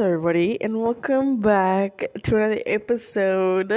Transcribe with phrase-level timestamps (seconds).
[0.00, 3.72] Everybody, and welcome back to another episode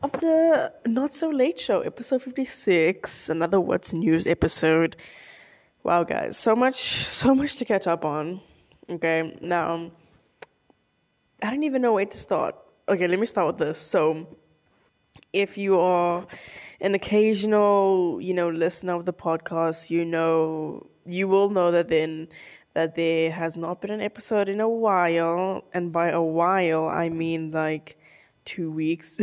[0.00, 4.94] of the Not So Late Show, episode 56, another What's News episode.
[5.82, 8.40] Wow, guys, so much, so much to catch up on.
[8.88, 9.90] Okay, now,
[11.42, 12.54] I don't even know where to start.
[12.88, 13.80] Okay, let me start with this.
[13.80, 14.28] So,
[15.32, 16.26] if you are
[16.80, 22.28] an occasional, you know, listener of the podcast, you know, you will know that then
[22.74, 27.08] that there has not been an episode in a while, and by a while I
[27.08, 27.98] mean like
[28.44, 29.20] two weeks,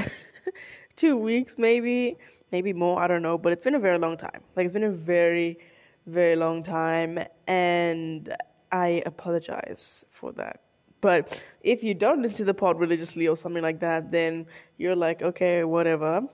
[0.96, 2.18] two weeks maybe,
[2.52, 3.00] maybe more.
[3.00, 4.42] I don't know, but it's been a very long time.
[4.56, 5.60] Like it's been a very,
[6.06, 8.36] very long time, and
[8.72, 10.62] I apologize for that.
[11.02, 14.96] But if you don't listen to the pod religiously or something like that, then you're
[14.96, 16.28] like, okay, whatever.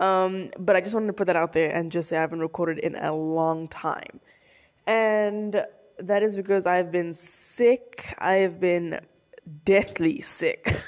[0.00, 2.40] Um, but I just wanted to put that out there and just say I haven't
[2.40, 4.20] recorded in a long time.
[4.86, 5.64] And
[5.98, 8.14] that is because I've been sick.
[8.18, 9.00] I've been
[9.64, 10.82] deathly sick.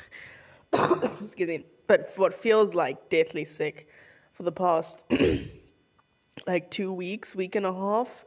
[0.72, 1.64] Excuse me.
[1.86, 3.88] But what feels like deathly sick
[4.32, 5.04] for the past
[6.46, 8.24] like two weeks, week and a half.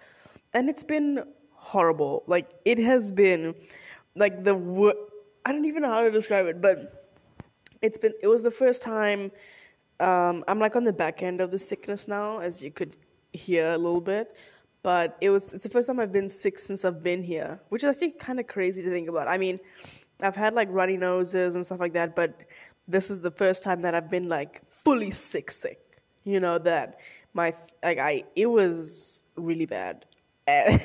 [0.53, 2.23] And it's been horrible.
[2.27, 3.55] Like, it has been
[4.15, 4.53] like the
[5.45, 7.09] I don't even know how to describe it, but
[7.81, 9.31] it's been, it was the first time.
[9.99, 12.95] Um, I'm like on the back end of the sickness now, as you could
[13.33, 14.35] hear a little bit
[14.83, 17.83] but it was it's the first time I've been sick since I've been here, which
[17.83, 19.27] is think kind of crazy to think about.
[19.27, 19.59] I mean,
[20.21, 22.41] I've had like runny noses and stuff like that, but
[22.87, 25.79] this is the first time that I've been like fully sick, sick.
[26.25, 26.99] You know that
[27.33, 30.05] my like I it was really bad,
[30.47, 30.81] and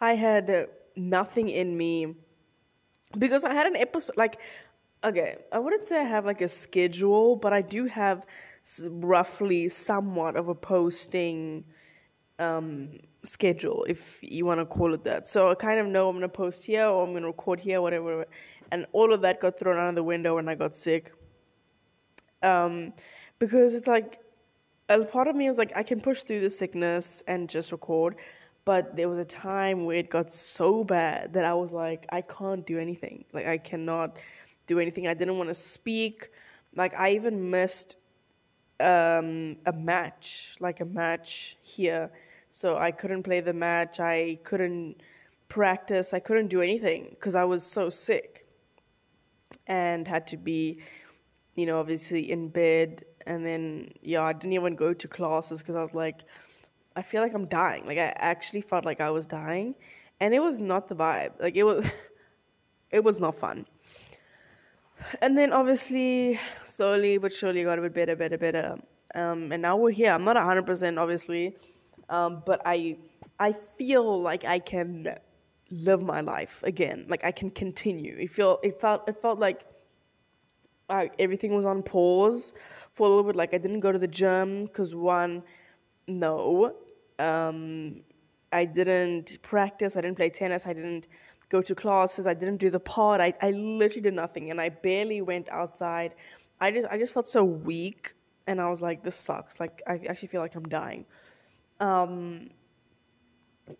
[0.00, 2.14] I had nothing in me
[3.18, 4.40] because I had an episode like
[5.04, 8.26] okay, I wouldn't say I have like a schedule, but I do have
[8.90, 11.64] roughly somewhat of a posting
[12.38, 12.90] um,
[13.22, 15.26] schedule, if you want to call it that.
[15.26, 17.60] So I kind of know I'm going to post here or I'm going to record
[17.60, 18.26] here, whatever.
[18.70, 21.12] And all of that got thrown out of the window when I got sick.
[22.42, 22.92] Um,
[23.38, 24.20] because it's like,
[24.88, 28.16] a part of me was like, I can push through the sickness and just record.
[28.64, 32.20] But there was a time where it got so bad that I was like, I
[32.20, 33.24] can't do anything.
[33.32, 34.16] Like, I cannot
[34.66, 35.06] do anything.
[35.06, 36.30] I didn't want to speak.
[36.74, 37.96] Like, I even missed
[38.80, 42.10] um, a match, like a match here
[42.56, 44.00] so I couldn't play the match.
[44.00, 45.02] I couldn't
[45.46, 46.14] practice.
[46.14, 48.46] I couldn't do anything because I was so sick
[49.66, 50.80] and had to be,
[51.54, 53.04] you know, obviously in bed.
[53.26, 56.20] And then, yeah, I didn't even go to classes because I was like,
[56.96, 57.84] I feel like I'm dying.
[57.84, 59.74] Like, I actually felt like I was dying.
[60.20, 61.32] And it was not the vibe.
[61.38, 61.84] Like, it was,
[62.90, 63.66] it was not fun.
[65.20, 68.78] And then, obviously, slowly but surely got a bit better, better, better.
[69.14, 70.10] Um, and now we're here.
[70.10, 71.54] I'm not 100%, obviously
[72.08, 72.96] um, but I
[73.38, 75.16] I feel like I can
[75.70, 77.06] live my life again.
[77.08, 78.16] Like I can continue.
[78.18, 79.64] It feel it felt it felt like
[80.88, 82.52] uh, everything was on pause
[82.92, 83.36] for a little bit.
[83.36, 85.42] Like I didn't go to the gym because one,
[86.06, 86.74] no,
[87.18, 88.00] um,
[88.52, 89.96] I didn't practice.
[89.96, 90.66] I didn't play tennis.
[90.66, 91.08] I didn't
[91.48, 92.26] go to classes.
[92.26, 93.20] I didn't do the pod.
[93.20, 96.14] I I literally did nothing, and I barely went outside.
[96.60, 98.14] I just I just felt so weak,
[98.46, 99.60] and I was like, this sucks.
[99.60, 101.04] Like I actually feel like I'm dying.
[101.80, 102.50] Um,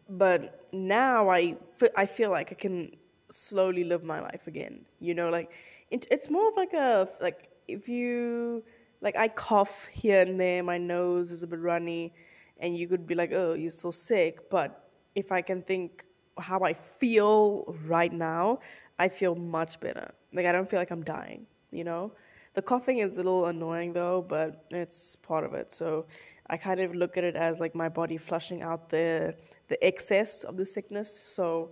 [0.08, 1.56] but now I,
[1.96, 2.90] I feel like I can
[3.30, 4.84] slowly live my life again.
[5.00, 5.50] You know, like
[5.90, 8.62] it, it's more of like a like if you
[9.00, 12.12] like I cough here and there, my nose is a bit runny,
[12.58, 14.50] and you could be like, oh, you're still sick.
[14.50, 16.04] But if I can think
[16.38, 18.60] how I feel right now,
[18.98, 20.12] I feel much better.
[20.32, 21.46] Like I don't feel like I'm dying.
[21.70, 22.12] You know,
[22.54, 25.72] the coughing is a little annoying though, but it's part of it.
[25.72, 26.06] So
[26.48, 29.34] I kind of look at it as like my body flushing out the
[29.68, 31.20] the excess of the sickness.
[31.24, 31.70] So,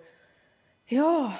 [0.89, 1.37] yeah.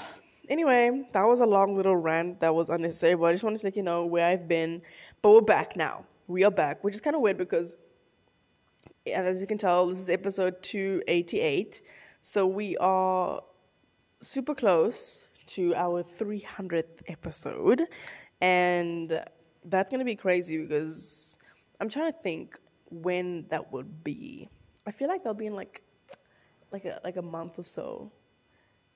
[0.49, 3.67] Anyway, that was a long little rant that was unnecessary, but I just wanted to
[3.67, 4.83] let you know where I've been.
[5.23, 6.05] But we're back now.
[6.27, 7.75] We are back, which is kind of weird because,
[9.07, 11.83] as you can tell, this is episode 288.
[12.21, 13.41] So we are
[14.21, 17.83] super close to our 300th episode.
[18.41, 19.23] And
[19.65, 21.39] that's going to be crazy because
[21.81, 22.59] I'm trying to think
[23.03, 24.49] when that would be.
[24.87, 25.83] I feel like they'll be in like
[26.73, 28.11] like a like a month or so,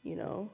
[0.03, 0.51] you know.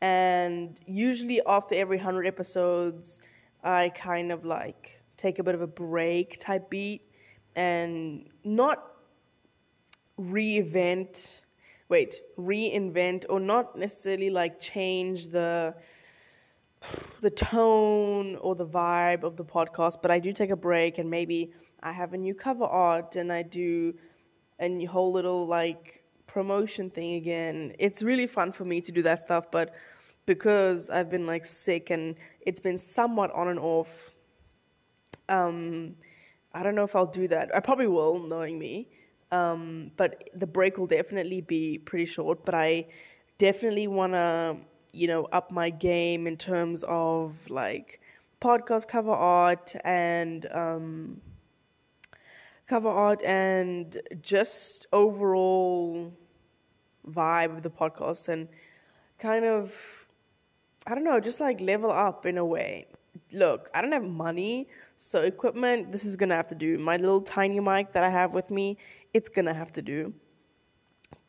[0.00, 3.20] And usually after every 100 episodes,
[3.64, 7.02] I kind of like take a bit of a break type beat
[7.54, 8.92] and not
[10.20, 11.28] reinvent
[11.88, 15.74] wait, reinvent or not necessarily like change the
[17.20, 21.10] the tone or the vibe of the podcast, but I do take a break and
[21.10, 21.52] maybe
[21.82, 23.94] I have a new cover art and I do
[24.60, 27.74] a whole little like promotion thing again.
[27.78, 29.74] It's really fun for me to do that stuff, but
[30.26, 34.14] because I've been like sick and it's been somewhat on and off.
[35.28, 35.94] Um,
[36.52, 37.54] I don't know if I'll do that.
[37.54, 38.88] I probably will, knowing me.
[39.32, 42.44] Um, but the break will definitely be pretty short.
[42.44, 42.86] But I
[43.38, 44.56] definitely want to,
[44.92, 48.00] you know, up my game in terms of like
[48.40, 51.20] podcast cover art and um,
[52.66, 56.12] cover art and just overall
[57.08, 58.48] vibe of the podcast and
[59.18, 59.72] kind of
[60.88, 62.86] I don't know, just like level up in a way.
[63.32, 66.78] Look, I don't have money, so equipment this is gonna have to do.
[66.78, 68.78] My little tiny mic that I have with me,
[69.12, 70.12] it's gonna have to do.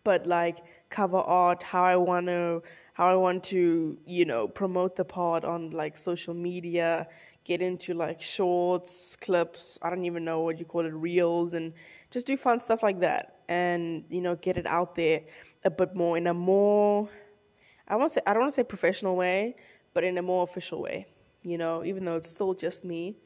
[0.04, 0.60] But like
[0.90, 2.62] cover art, how I want to
[2.94, 7.08] how I want to, you know, promote the pod on like social media,
[7.48, 11.74] get into like shorts, clips, I don't even know what you call it, reels and
[12.12, 15.22] just do fun stuff like that and you know, get it out there
[15.64, 17.10] a bit more in a more
[17.88, 19.56] I want say I don't want to say professional way,
[19.94, 21.08] but in a more official way.
[21.44, 23.18] You know, even though it's still just me,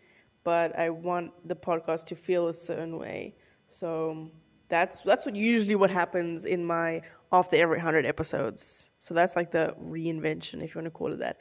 [0.44, 3.36] but I want the podcast to feel a certain way.
[3.68, 4.30] So
[4.70, 7.02] that's that's what usually what happens in my
[7.32, 8.92] after every hundred episodes.
[9.00, 11.38] So that's like the reinvention, if you want to call it that.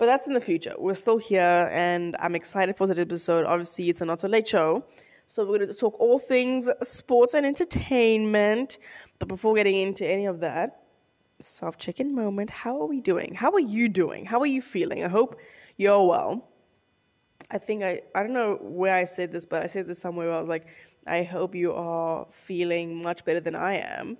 [0.00, 0.72] But that's in the future.
[0.78, 3.44] We're still here, and I'm excited for this episode.
[3.44, 4.82] Obviously, it's a not so late show,
[5.26, 8.78] so we're going to talk all things sports and entertainment.
[9.18, 10.84] But before getting into any of that,
[11.40, 12.48] self check in moment.
[12.48, 13.34] How are we doing?
[13.34, 14.24] How are you doing?
[14.24, 15.04] How are you feeling?
[15.04, 15.38] I hope
[15.76, 16.48] you're well.
[17.50, 20.28] I think I, I don't know where I said this, but I said this somewhere
[20.28, 20.66] where I was like,
[21.06, 24.16] I hope you are feeling much better than I am.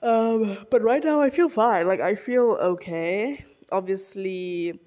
[0.00, 1.86] Um, but right now I feel fine.
[1.86, 3.44] Like, I feel okay.
[3.72, 4.78] Obviously,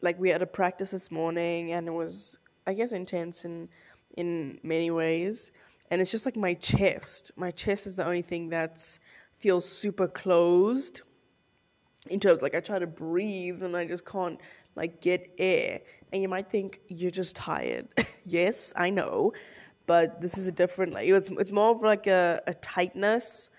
[0.00, 3.68] like, we had a practice this morning and it was, I guess, intense in,
[4.16, 5.52] in many ways.
[5.90, 7.32] And it's just like my chest.
[7.36, 9.00] My chest is the only thing that's
[9.38, 11.00] feels super closed
[12.08, 14.38] in terms like I try to breathe and I just can't
[14.76, 15.80] like get air.
[16.12, 17.88] And you might think you're just tired.
[18.26, 19.32] yes, I know,
[19.86, 23.50] but this is a different like it's it's more of like a, a tightness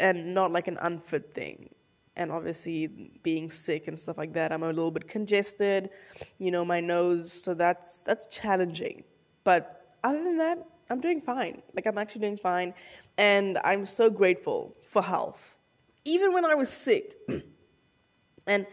[0.00, 1.70] and not like an unfit thing.
[2.16, 2.88] And obviously
[3.22, 5.90] being sick and stuff like that, I'm a little bit congested,
[6.38, 9.04] you know, my nose, so that's that's challenging.
[9.44, 10.58] But other than that,
[10.90, 11.62] I'm doing fine.
[11.74, 12.74] Like I'm actually doing fine.
[13.16, 15.56] And I'm so grateful for health.
[16.04, 17.16] Even when I was sick.
[18.46, 18.66] and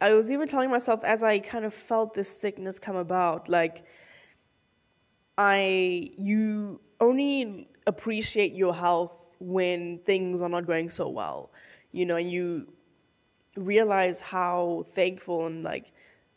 [0.00, 3.84] I was even telling myself as I kind of felt this sickness come about, like,
[5.38, 11.50] I, you only appreciate your health when things are not going so well,
[11.94, 12.66] you know, and you
[13.56, 15.92] realize how thankful and like,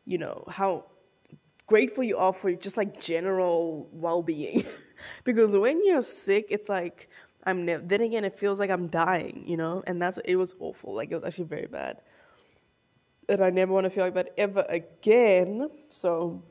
[0.06, 0.86] you know, how
[1.66, 4.64] grateful you are for just like general well being.
[5.24, 7.10] because when you're sick, it's like,
[7.44, 7.84] I'm never.
[7.84, 10.94] Then again, it feels like I'm dying, you know, and that's it was awful.
[10.94, 12.02] Like it was actually very bad,
[13.30, 15.70] and I never want to feel like that ever again.
[15.90, 16.44] So,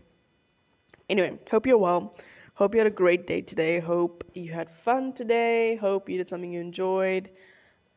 [1.10, 2.16] anyway, hope you're well.
[2.54, 3.78] Hope you had a great day today.
[3.78, 5.76] Hope you had fun today.
[5.76, 7.30] Hope you did something you enjoyed.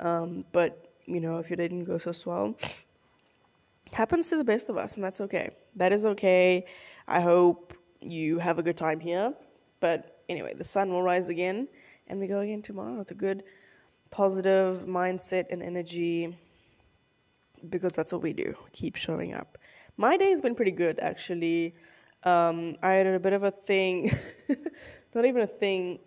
[0.01, 2.56] Um, but you know, if you didn't go so swell.
[3.91, 5.50] happens to the best of us, and that's okay.
[5.75, 6.65] That is okay.
[7.07, 9.33] I hope you have a good time here.
[9.79, 11.67] But anyway, the sun will rise again
[12.07, 13.44] and we go again tomorrow with a good,
[14.11, 16.35] positive mindset and energy
[17.69, 18.56] because that's what we do.
[18.73, 19.57] Keep showing up.
[19.97, 21.75] My day has been pretty good, actually.
[22.23, 24.11] Um, I had a bit of a thing,
[25.13, 25.99] not even a thing.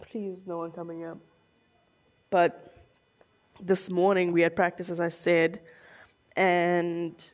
[0.00, 1.18] Please, no one coming up.
[2.30, 2.73] But
[3.60, 5.60] this morning we had practice, as I said,
[6.36, 7.30] and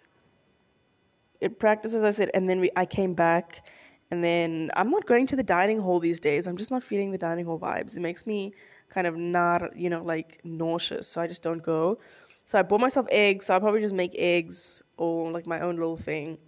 [1.41, 3.67] it practice, as I said, and then we I came back
[4.11, 6.47] and then I'm not going to the dining hall these days.
[6.47, 7.97] I'm just not feeling the dining hall vibes.
[7.97, 8.53] It makes me
[8.89, 11.07] kind of not, you know, like nauseous.
[11.07, 11.99] So I just don't go.
[12.45, 13.47] So I bought myself eggs.
[13.47, 16.39] So I'll probably just make eggs or like my own little thing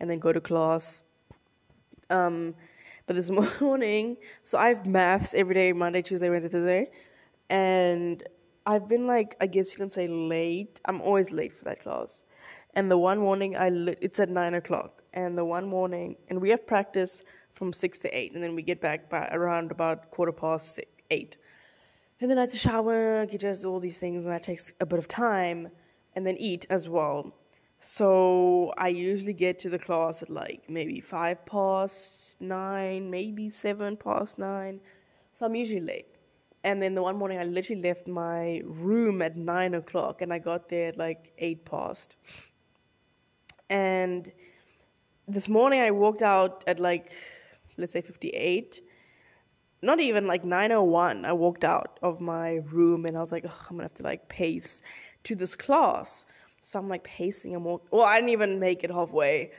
[0.00, 1.02] and then go to class.
[2.10, 2.54] Um,
[3.06, 6.90] but this morning, so I have maths every day Monday, Tuesday, Wednesday, Thursday.
[7.48, 8.24] And
[8.68, 10.78] I've been like, I guess you can say late.
[10.84, 12.20] I'm always late for that class.
[12.74, 16.38] And the one morning, I li- it's at nine o'clock and the one morning, and
[16.38, 17.22] we have practice
[17.54, 20.86] from six to eight, and then we get back by around about quarter past six,
[21.10, 21.38] eight.
[22.20, 24.86] And then I have to shower, get dressed, all these things, and that takes a
[24.86, 25.70] bit of time,
[26.14, 27.32] and then eat as well.
[27.80, 33.96] So I usually get to the class at like maybe five past nine, maybe seven
[33.96, 34.78] past nine.
[35.32, 36.17] So I'm usually late.
[36.64, 40.38] And then the one morning I literally left my room at nine o'clock and I
[40.38, 42.16] got there at like eight past.
[43.70, 44.30] And
[45.26, 47.12] this morning I walked out at like
[47.76, 48.80] let's say 58
[49.82, 53.76] not even like 901 i walked out of my room and i was like I'm
[53.76, 54.82] gonna have to like pace
[55.24, 56.24] to this class
[56.60, 57.54] So I'm like pacing.
[57.54, 59.52] I'm walk- well, I didn't even make it halfway.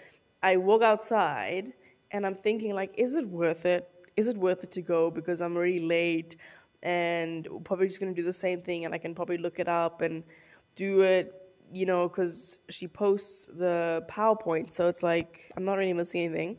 [0.43, 1.73] I walk outside
[2.11, 3.89] and I'm thinking like, is it worth it?
[4.17, 6.35] Is it worth it to go because I'm already late
[6.83, 10.01] and probably just gonna do the same thing and I can probably look it up
[10.01, 10.23] and
[10.75, 11.33] do it,
[11.71, 16.57] you know, because she posts the PowerPoint, so it's like I'm not really missing anything.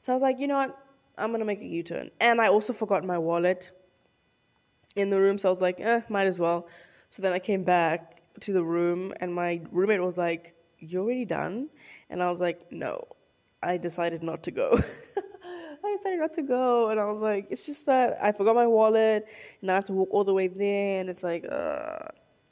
[0.00, 0.78] So I was like, you know what?
[1.18, 3.70] I'm gonna make a U-turn, and I also forgot my wallet
[4.96, 6.68] in the room, so I was like, eh, might as well.
[7.08, 11.24] So then I came back to the room, and my roommate was like, "You're already
[11.24, 11.68] done?"
[12.10, 13.06] And I was like, "No,
[13.62, 14.80] I decided not to go."
[16.22, 19.26] Not to go, and I was like, "It's just that I forgot my wallet,
[19.60, 22.10] and I have to walk all the way there, and it's like, uh."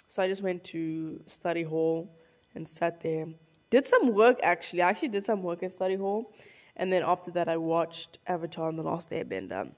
[0.08, 2.10] So I just went to study hall
[2.56, 3.26] and sat there.
[3.74, 4.82] Did some work actually.
[4.82, 6.32] I actually did some work in study hall,
[6.74, 9.70] and then after that, I watched Avatar: and The Last Airbender.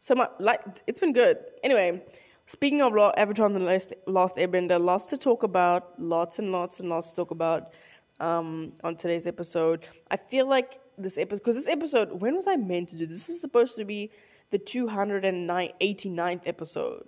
[0.00, 1.36] So my like, it's been good.
[1.62, 2.02] Anyway,
[2.46, 6.80] speaking of Avatar: and The Last, Last Airbender, lots to talk about, lots and lots
[6.80, 7.72] and lots to talk about
[8.20, 9.86] um, on today's episode.
[10.10, 13.06] I feel like this episode, because this episode, when was I meant to do?
[13.06, 14.10] This is supposed to be
[14.50, 17.06] the 289th episode.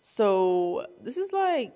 [0.00, 1.74] So this is like,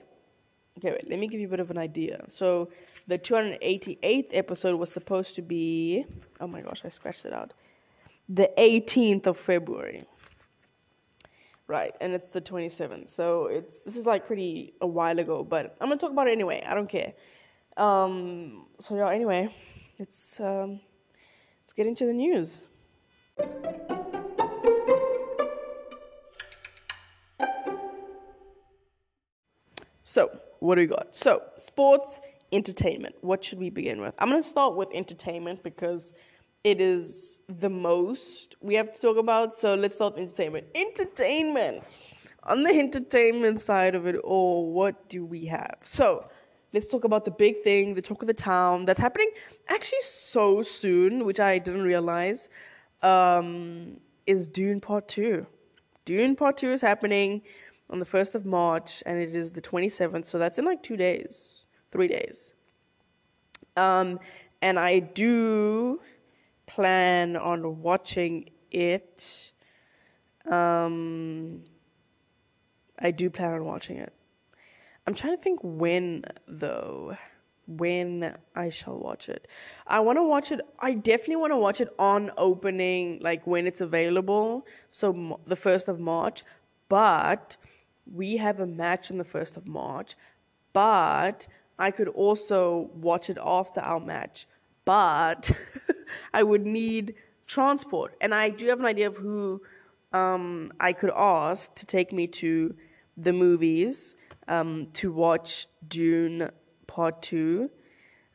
[0.79, 2.25] okay, wait, let me give you a bit of an idea.
[2.29, 2.71] So
[3.07, 6.05] the 288th episode was supposed to be,
[6.41, 7.53] oh my gosh, I scratched it out,
[8.29, 10.07] the 18th of February.
[11.67, 13.11] Right, and it's the 27th.
[13.11, 16.33] So it's this is like pretty a while ago, but I'm gonna talk about it
[16.33, 16.65] anyway.
[16.67, 17.13] I don't care.
[17.77, 19.55] Um, so yeah, anyway,
[19.99, 20.81] it's um,
[21.63, 22.63] let's get into the news.
[30.11, 31.15] So, what do we got?
[31.15, 33.15] So, sports, entertainment.
[33.21, 34.13] What should we begin with?
[34.19, 36.15] I'm going to start with entertainment because
[36.65, 39.55] it is the most we have to talk about.
[39.55, 40.67] So, let's start with entertainment.
[40.75, 41.85] Entertainment.
[42.43, 45.77] On the entertainment side of it all, what do we have?
[45.83, 46.27] So,
[46.73, 49.31] let's talk about the big thing, the talk of the town that's happening
[49.69, 52.49] actually so soon, which I didn't realize,
[53.03, 53.97] um,
[54.27, 55.47] is Dune Part 2.
[56.05, 57.43] Dune Part 2 is happening
[57.91, 60.97] on the 1st of March, and it is the 27th, so that's in like two
[60.97, 62.55] days, three days.
[63.77, 64.21] Um,
[64.63, 66.01] and I do
[66.67, 69.53] plan on watching it.
[70.49, 71.63] Um,
[72.99, 74.13] I do plan on watching it.
[75.11, 77.17] I'm trying to think when, though,
[77.67, 79.49] when I shall watch it.
[79.89, 83.67] I want to watch it, I definitely want to watch it on opening, like when
[83.67, 86.45] it's available, so the 1st of March,
[86.89, 87.57] but
[88.15, 90.15] we have a match on the 1st of March,
[90.73, 94.47] but I could also watch it after our match.
[94.85, 95.51] But
[96.33, 97.17] I would need
[97.49, 98.15] transport.
[98.21, 99.61] And I do have an idea of who
[100.13, 102.77] um, I could ask to take me to
[103.17, 104.15] the movies
[104.51, 106.51] um, to watch Dune
[106.87, 107.71] Part 2.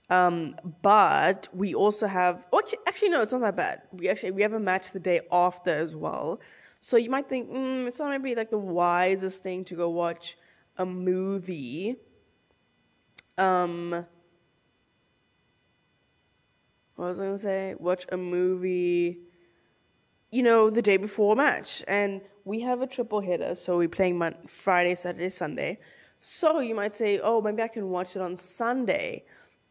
[0.10, 3.82] Um, but we also have, oh, actually, no, it's not that bad.
[3.92, 6.40] We actually we have a match the day after as well.
[6.80, 10.38] So you might think mm, it's not maybe like the wisest thing to go watch
[10.78, 11.96] a movie.
[13.38, 14.06] Um,
[16.96, 17.76] what was I gonna say?
[17.78, 19.20] Watch a movie.
[20.32, 23.90] You know, the day before a match, and we have a triple hitter, so we're
[23.90, 25.80] playing Monday, Friday, Saturday, Sunday.
[26.20, 29.24] So you might say, oh, maybe I can watch it on Sunday,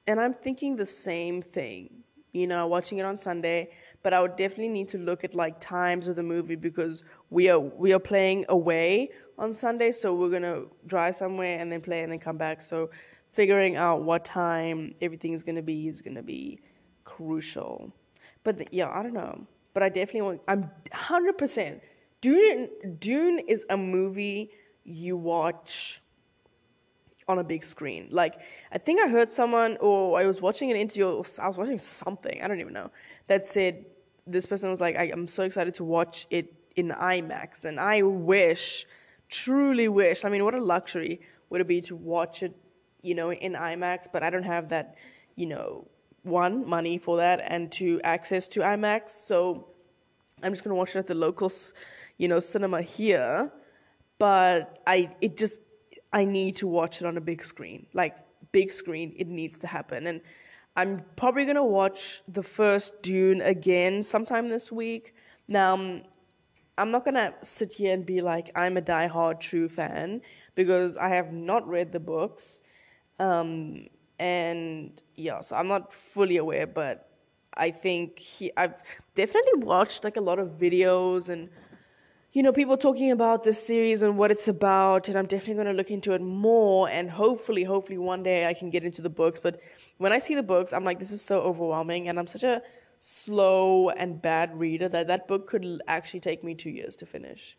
[0.06, 1.90] and I'm thinking the same thing.
[2.32, 3.70] You know, watching it on Sunday
[4.04, 7.48] but I would definitely need to look at like times of the movie because we
[7.48, 12.02] are we are playing away on Sunday, so we're gonna drive somewhere and then play
[12.02, 12.60] and then come back.
[12.60, 12.90] So
[13.32, 16.60] figuring out what time everything is gonna be is gonna be
[17.04, 17.90] crucial.
[18.44, 19.46] But yeah, I don't know.
[19.72, 20.42] But I definitely want.
[20.48, 21.82] I'm hundred percent.
[22.20, 24.50] Dune Dune is a movie
[24.84, 26.02] you watch
[27.28, 28.08] on a big screen.
[28.10, 28.34] Like
[28.72, 31.06] I think I heard someone or I was watching an interview.
[31.06, 32.42] Or I was watching something.
[32.42, 32.90] I don't even know
[33.26, 33.84] that said
[34.26, 38.02] this person was like, I, am so excited to watch it in IMAX, and I
[38.02, 38.86] wish,
[39.28, 40.24] truly wish.
[40.24, 42.54] I mean, what a luxury would it be to watch it,
[43.02, 44.06] you know, in IMAX?
[44.12, 44.96] But I don't have that,
[45.36, 45.86] you know,
[46.22, 49.10] one money for that, and to access to IMAX.
[49.10, 49.68] So
[50.42, 51.52] I'm just gonna watch it at the local,
[52.18, 53.52] you know, cinema here.
[54.18, 55.58] But I, it just,
[56.14, 58.16] I need to watch it on a big screen, like
[58.52, 59.12] big screen.
[59.18, 60.20] It needs to happen, and
[60.76, 65.14] I'm probably gonna watch the first Dune again sometime this week.
[65.48, 66.02] Now, um,
[66.78, 70.22] I'm not gonna sit here and be like I'm a die-hard true fan
[70.54, 72.60] because I have not read the books,
[73.18, 73.88] um,
[74.20, 76.68] and yeah, so I'm not fully aware.
[76.68, 77.08] But
[77.56, 78.74] I think he, I've
[79.16, 81.48] definitely watched like a lot of videos and
[82.34, 85.68] you know, people talking about this series and what it's about, and I'm definitely going
[85.68, 86.88] to look into it more.
[86.88, 89.38] And hopefully, hopefully, one day I can get into the books.
[89.40, 89.60] But
[89.98, 92.60] when I see the books, I'm like, this is so overwhelming, and I'm such a
[92.98, 97.56] slow and bad reader that that book could actually take me two years to finish,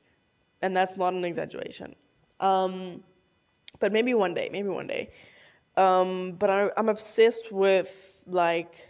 [0.62, 1.96] and that's not an exaggeration.
[2.42, 3.02] Um,
[3.80, 5.12] but maybe one day, maybe one day.
[5.78, 7.94] Um, but I, I'm obsessed with
[8.28, 8.90] like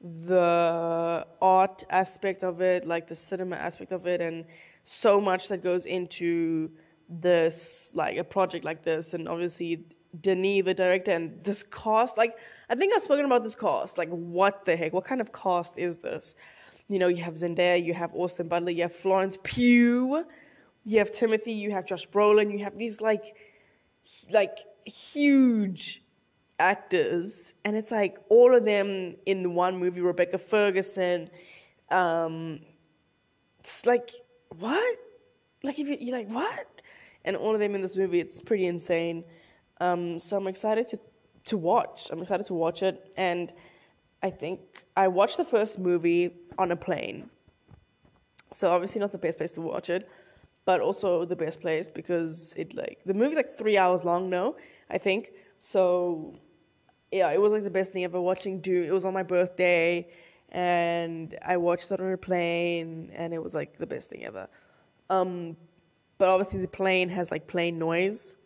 [0.00, 4.46] the art aspect of it, like the cinema aspect of it, and
[4.84, 6.70] so much that goes into
[7.08, 9.84] this like a project like this and obviously
[10.20, 12.36] Denis the director and this cast like
[12.68, 15.78] I think I've spoken about this cast like what the heck what kind of cast
[15.78, 16.34] is this?
[16.88, 20.24] You know you have Zendaya you have Austin Butler you have Florence Pugh
[20.84, 23.36] you have Timothy you have Josh Brolin you have these like
[24.30, 26.02] like huge
[26.58, 31.30] actors and it's like all of them in one movie Rebecca Ferguson
[31.90, 32.60] um
[33.60, 34.10] it's like
[34.58, 34.98] what?
[35.62, 36.66] Like if you, you're like what?
[37.24, 39.24] And all of them in this movie, it's pretty insane.
[39.80, 40.98] Um, so I'm excited to
[41.44, 42.08] to watch.
[42.10, 43.52] I'm excited to watch it, and
[44.22, 44.60] I think
[44.96, 47.28] I watched the first movie on a plane.
[48.52, 50.08] So obviously not the best place to watch it,
[50.64, 54.30] but also the best place because it like the movie's like three hours long.
[54.30, 54.56] No,
[54.90, 56.38] I think so.
[57.10, 58.86] Yeah, it was like the best thing ever watching Dune.
[58.86, 60.08] It was on my birthday
[60.52, 64.46] and I watched it on a plane, and it was like the best thing ever.
[65.10, 65.56] Um,
[66.18, 68.36] but obviously the plane has like plane noise,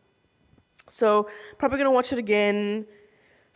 [0.88, 2.86] so probably gonna watch it again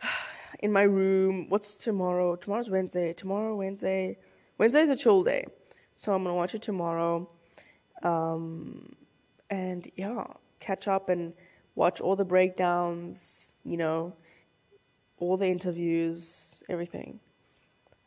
[0.59, 1.47] in my room.
[1.49, 2.35] What's tomorrow?
[2.35, 3.13] Tomorrow's Wednesday.
[3.13, 4.17] Tomorrow Wednesday.
[4.57, 5.45] Wednesday is a chill day,
[5.95, 7.29] so I'm gonna watch it tomorrow.
[8.03, 8.93] Um,
[9.49, 10.25] and yeah,
[10.59, 11.33] catch up and
[11.75, 13.55] watch all the breakdowns.
[13.63, 14.13] You know,
[15.19, 17.19] all the interviews, everything.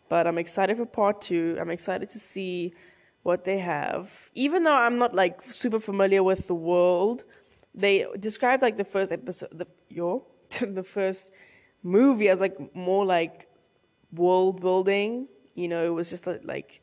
[0.09, 1.57] But I'm excited for part two.
[1.61, 2.75] I'm excited to see
[3.23, 4.11] what they have.
[4.35, 7.25] Even though I'm not like super familiar with the world,
[7.75, 9.67] they described like the first episode, the
[10.61, 11.31] the first
[11.83, 13.49] movie as like more like
[14.13, 15.29] world building.
[15.55, 16.81] You know, it was just like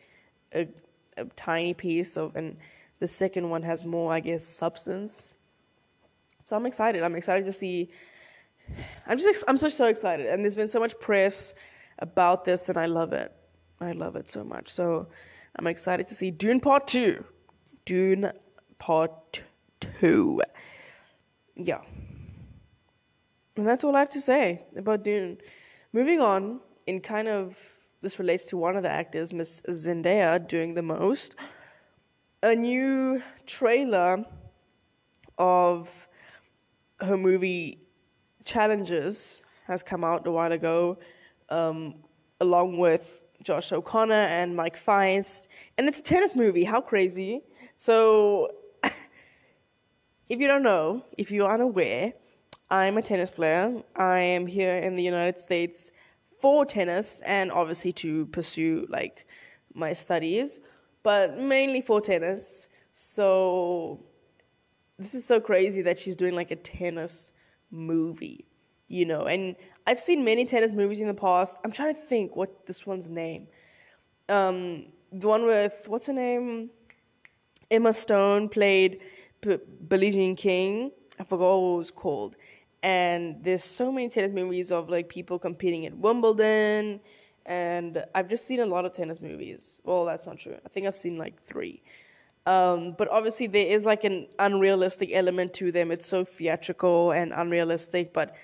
[0.53, 0.67] a,
[1.17, 2.57] a tiny piece of, and
[2.99, 5.33] the second one has more, I guess, substance.
[6.45, 7.03] So I'm excited.
[7.03, 7.89] I'm excited to see.
[9.07, 11.53] I'm just, I'm so so excited, and there's been so much press
[11.99, 13.31] about this, and I love it.
[13.79, 14.69] I love it so much.
[14.69, 15.07] So
[15.57, 17.23] I'm excited to see Dune Part 2.
[17.85, 18.31] Dune
[18.79, 19.43] Part
[19.99, 20.41] 2.
[21.55, 21.81] Yeah.
[23.57, 25.37] And that's all I have to say about Dune.
[25.93, 27.59] Moving on, in kind of
[28.01, 31.35] this relates to one of the actors, Miss Zendaya, doing the most.
[32.43, 34.25] A new trailer
[35.37, 35.89] of
[36.99, 37.79] her movie
[38.43, 40.97] Challenges has come out a while ago
[41.51, 41.95] um,
[42.39, 45.47] along with Josh O'Connor and Mike Faist.
[45.77, 46.63] And it's a tennis movie.
[46.63, 47.41] How crazy.
[47.75, 48.55] So,
[50.29, 52.13] if you don't know, if you are unaware,
[52.69, 53.83] I'm a tennis player.
[53.95, 55.91] I am here in the United States
[56.39, 59.27] for tennis and obviously to pursue like
[59.73, 60.59] my studies,
[61.03, 62.67] but mainly for tennis.
[62.93, 63.99] So,
[64.97, 67.31] this is so crazy that she's doing like a tennis
[67.71, 68.45] movie,
[68.87, 69.55] you know, and
[69.87, 71.57] I've seen many tennis movies in the past.
[71.63, 73.47] I'm trying to think what this one's name.
[74.29, 76.69] Um, the one with what's her name?
[77.69, 78.99] Emma Stone played
[79.41, 80.91] B- Billie Jean King.
[81.19, 82.35] I forgot what it was called.
[82.83, 86.99] And there's so many tennis movies of like people competing at Wimbledon,
[87.45, 89.79] and I've just seen a lot of tennis movies.
[89.83, 90.57] Well, that's not true.
[90.65, 91.81] I think I've seen like three.
[92.47, 95.91] Um, but obviously there is like an unrealistic element to them.
[95.91, 98.35] It's so theatrical and unrealistic, but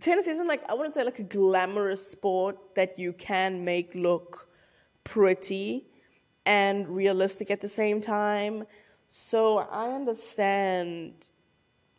[0.00, 4.48] tennis isn't like I wouldn't say like a glamorous sport that you can make look
[5.04, 5.86] pretty
[6.44, 8.64] and realistic at the same time.
[9.08, 11.14] So I understand.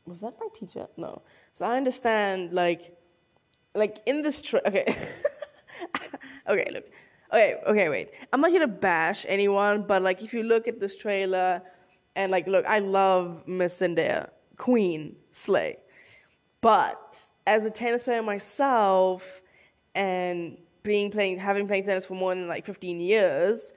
[0.06, 0.88] Was that my teacher?
[0.96, 1.22] No.
[1.52, 2.96] So I understand like,
[3.76, 4.96] like in this tra- okay,
[6.48, 6.86] okay, look,
[7.34, 8.12] okay, okay, wait.
[8.32, 11.62] I'm not here to bash anyone, but like if you look at this trailer,
[12.16, 15.78] and like look, I love Miss Zendaya, Queen, Slay,
[16.62, 19.42] but as a tennis player myself
[19.96, 23.74] and being playing having played tennis for more than like 15 years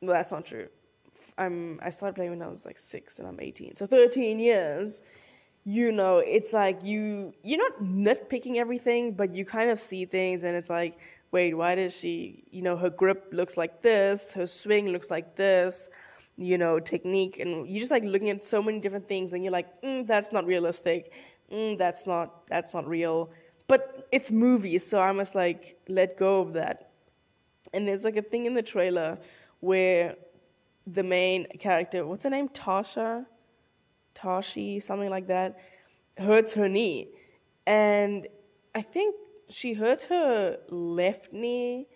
[0.00, 0.68] well that's not true.
[1.36, 5.02] I'm i started playing when i was like 6 and i'm 18 so 13 years
[5.64, 10.42] you know it's like you you're not nitpicking everything but you kind of see things
[10.42, 10.98] and it's like
[11.30, 15.36] wait why does she you know her grip looks like this her swing looks like
[15.36, 15.88] this
[16.38, 17.40] you know technique.
[17.40, 20.32] And you're just like looking at so many different things and you're like mm, that's
[20.32, 21.12] not realistic
[21.52, 23.30] mm, that's not that's not real.
[23.66, 26.90] But it's movies, so I must like let go of that.
[27.72, 29.18] And there's like a thing in the trailer
[29.60, 30.16] where
[30.86, 32.48] the main character, what's her name?
[32.48, 33.26] Tasha?
[34.14, 35.58] Tashi, something like that,
[36.16, 37.08] hurts her knee.
[37.66, 38.26] And
[38.74, 39.14] I think
[39.48, 41.86] she hurts her left knee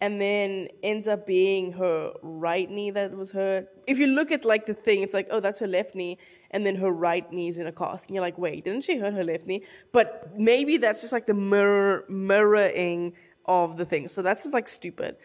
[0.00, 3.68] and then ends up being her right knee that was hurt.
[3.86, 6.18] If you look at like the thing, it's like, oh, that's her left knee,
[6.50, 8.04] and then her right knee's in a cast.
[8.06, 9.62] And you're like, wait, didn't she hurt her left knee?
[9.92, 13.14] But maybe that's just like the mirror mirroring
[13.46, 14.08] of the thing.
[14.08, 15.16] So that's just like stupid.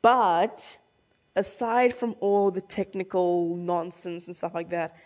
[0.00, 0.64] But
[1.36, 4.96] aside from all the technical nonsense and stuff like that,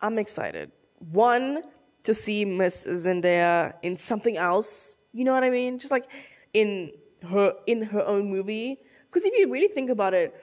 [0.00, 0.72] I'm excited.
[1.12, 1.62] One,
[2.04, 4.96] to see Miss Zendaya in something else.
[5.12, 5.78] You know what I mean?
[5.78, 6.06] Just like
[6.54, 6.92] in
[7.28, 8.80] her in her own movie.
[9.06, 10.34] Because if you really think about it,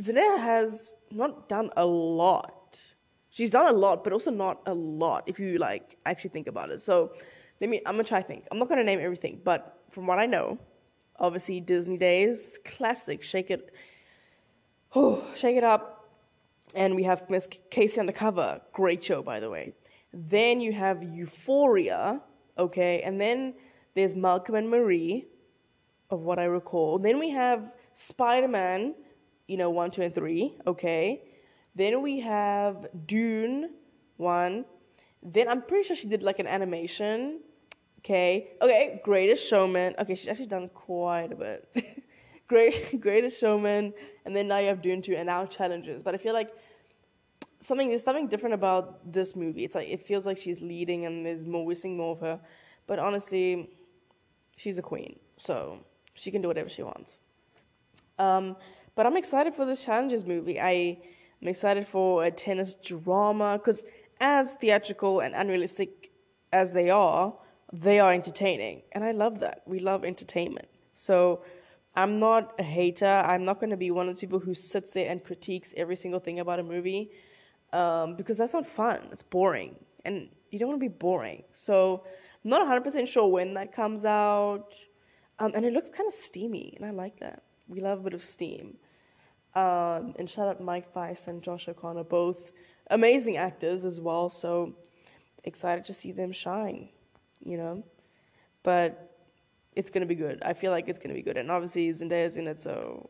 [0.00, 2.94] Zendaya has not done a lot.
[3.30, 6.70] She's done a lot, but also not a lot if you like actually think about
[6.70, 6.80] it.
[6.80, 7.12] So
[7.60, 8.46] let me I'm gonna try to think.
[8.50, 10.58] I'm not gonna name everything, but from what I know,
[11.18, 13.72] obviously Disney Days, classic, shake it
[14.94, 15.94] oh, shake it up.
[16.74, 17.98] And we have Miss K.C.
[17.98, 19.72] Undercover, great show by the way.
[20.12, 22.20] Then you have Euphoria,
[22.58, 23.54] okay, and then
[23.94, 25.26] there's Malcolm and Marie,
[26.10, 26.98] of what I recall.
[26.98, 28.94] Then we have Spider Man,
[29.46, 30.56] you know, one, two, and three.
[30.66, 31.22] Okay.
[31.74, 33.70] Then we have Dune
[34.16, 34.64] one.
[35.22, 37.40] Then I'm pretty sure she did like an animation.
[37.98, 38.52] Okay.
[38.62, 39.00] Okay.
[39.04, 39.94] Greatest Showman.
[39.98, 41.68] Okay, she's actually done quite a bit.
[42.48, 43.92] Great, Greatest Showman,
[44.24, 46.02] and then now you have Dune two, and now Challenges.
[46.02, 46.50] But I feel like
[47.60, 49.64] something there's something different about this movie.
[49.64, 52.40] It's like it feels like she's leading, and there's more we're seeing more of her.
[52.86, 53.70] But honestly,
[54.56, 55.78] she's a queen, so
[56.18, 57.20] she can do whatever she wants.
[58.18, 58.56] Um,
[58.94, 60.60] but I'm excited for this challenges movie.
[60.60, 60.98] I
[61.40, 63.84] am excited for a tennis drama because
[64.20, 66.10] as theatrical and unrealistic
[66.52, 67.32] as they are,
[67.72, 69.62] they are entertaining, and I love that.
[69.66, 70.68] We love entertainment.
[70.94, 71.42] So
[71.94, 73.06] I'm not a hater.
[73.06, 75.96] I'm not going to be one of those people who sits there and critiques every
[75.96, 77.10] single thing about a movie
[77.72, 79.08] um, because that's not fun.
[79.12, 81.44] It's boring, and you don't want to be boring.
[81.52, 82.04] So
[82.44, 84.72] I'm not 100% sure when that comes out.
[85.40, 87.42] Um, and it looks kind of steamy, and I like that.
[87.68, 88.76] We love a bit of steam.
[89.54, 92.52] Um, and shout out Mike Faist and Josh O'Connor, both
[92.90, 94.28] amazing actors as well.
[94.28, 94.74] So
[95.44, 96.88] excited to see them shine,
[97.40, 97.82] you know.
[98.62, 99.16] But
[99.74, 100.42] it's gonna be good.
[100.42, 103.08] I feel like it's gonna be good, and obviously Zendaya's in it, so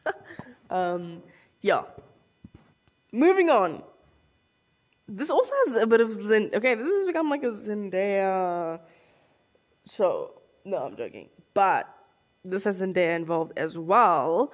[0.70, 1.22] um,
[1.62, 1.82] yeah.
[3.12, 3.82] Moving on.
[5.08, 6.54] This also has a bit of Zend.
[6.54, 8.78] Okay, this has become like a Zendaya
[9.90, 10.37] show.
[10.68, 11.30] No, I'm joking.
[11.54, 11.88] But
[12.44, 14.52] this has Zendaya involved as well.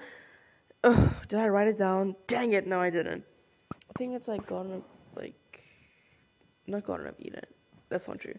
[0.85, 2.15] Ugh, did I write it down?
[2.29, 3.25] Dang it, no, I didn't.
[3.73, 4.83] I think it's like Garden of,
[5.17, 5.65] like,
[6.69, 7.43] not Garden of Eden.
[7.89, 8.35] That's not true.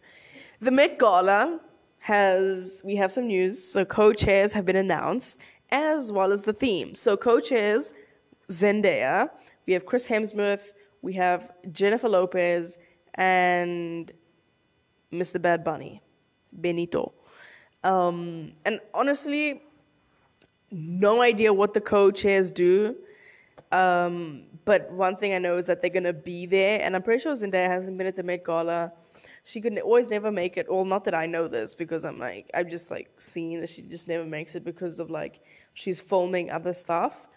[0.62, 1.60] The Met Gala
[2.00, 3.62] has, we have some news.
[3.62, 6.96] So co-chairs have been announced, as well as the theme.
[6.96, 7.94] So co-chairs,
[8.50, 9.30] Zendaya.
[9.66, 10.72] We have Chris Hemsworth.
[11.02, 12.78] We have Jennifer Lopez
[13.16, 14.14] and
[15.12, 15.42] Mr.
[15.42, 16.02] Bad Bunny,
[16.54, 17.14] Benito.
[17.86, 19.62] Um, and honestly,
[20.72, 22.96] no idea what the co-chairs do.
[23.72, 27.22] Um, but one thing I know is that they're gonna be there, and I'm pretty
[27.22, 28.92] sure Zendaya hasn't been at the Met Gala.
[29.44, 30.66] She could always never make it.
[30.68, 33.84] Well, not that I know this because I'm like I've just like seen that she
[33.84, 35.42] just never makes it because of like
[35.76, 37.28] she's filming other stuff.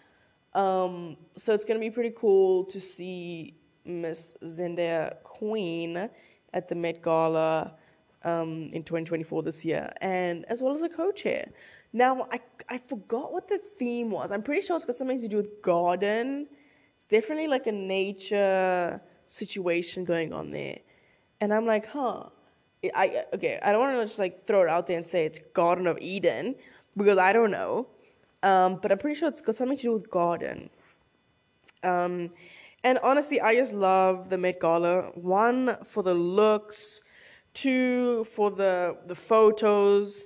[0.55, 3.53] Um, so it's gonna be pretty cool to see
[3.85, 6.09] Miss Zendaya Queen
[6.53, 7.75] at the Met Gala
[8.23, 11.49] um, in 2024 this year, and as well as a co-chair.
[11.91, 14.31] Now, I, I forgot what the theme was.
[14.31, 16.47] I'm pretty sure it's got something to do with garden.
[16.95, 20.77] It's definitely like a nature situation going on there.
[21.41, 22.25] And I'm like, huh.
[22.95, 23.59] I okay.
[23.61, 25.97] I don't want to just like throw it out there and say it's Garden of
[25.99, 26.55] Eden
[26.95, 27.87] because I don't know.
[28.41, 30.69] Um, but I'm pretty sure it's got something to do with garden.
[31.83, 32.29] Um,
[32.83, 35.11] and honestly, I just love the Met Gala.
[35.15, 37.01] One for the looks,
[37.61, 40.25] two for the the photos,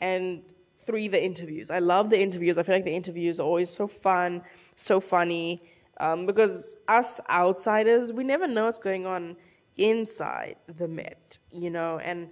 [0.00, 0.42] and
[0.86, 1.70] three the interviews.
[1.70, 2.58] I love the interviews.
[2.58, 4.42] I feel like the interviews are always so fun,
[4.76, 5.62] so funny.
[5.98, 9.36] Um, because us outsiders, we never know what's going on
[9.76, 12.28] inside the Met, you know, and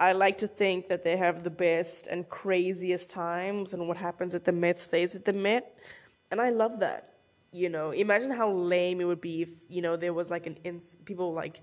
[0.00, 4.34] I like to think that they have the best and craziest times, and what happens
[4.34, 5.78] at the Met stays at the Met,
[6.30, 7.10] and I love that.
[7.52, 10.56] You know, imagine how lame it would be if you know there was like an
[10.64, 11.60] ins- people like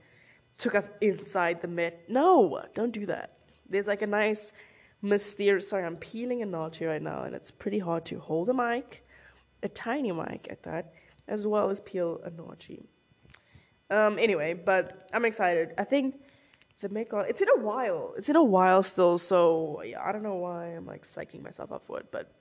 [0.58, 2.04] took us inside the Met.
[2.10, 3.38] No, don't do that.
[3.70, 4.52] There's like a nice
[5.02, 5.70] mysterious.
[5.70, 9.06] Sorry, I'm peeling a nacho right now, and it's pretty hard to hold a mic,
[9.64, 10.94] a tiny mic at that,
[11.28, 12.84] as well as peel a nacho.
[13.90, 15.74] Um, anyway, but I'm excited.
[15.78, 16.16] I think
[16.80, 18.14] the make on it's in a while.
[18.18, 21.72] It's in a while still, so yeah, I don't know why I'm like psyching myself
[21.72, 22.32] up for it, but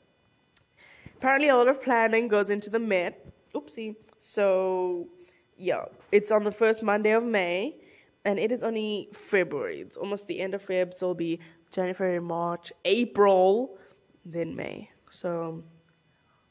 [1.16, 3.26] apparently a lot of planning goes into the Met.
[3.54, 3.96] Oopsie.
[4.18, 5.08] So
[5.56, 7.76] yeah, it's on the first Monday of May,
[8.24, 9.80] and it is only February.
[9.80, 13.78] It's almost the end of Feb, so it'll be January, March, April,
[14.24, 14.90] then May.
[15.10, 15.62] So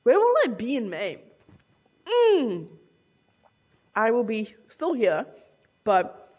[0.03, 1.19] where will I be in May?
[2.05, 2.67] Mm.
[3.95, 5.25] I will be still here,
[5.83, 6.37] but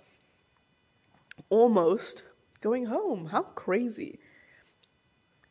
[1.49, 2.23] almost
[2.61, 3.27] going home.
[3.27, 4.19] How crazy!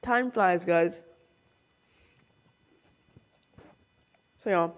[0.01, 0.99] Time flies, guys.
[4.43, 4.69] So yeah,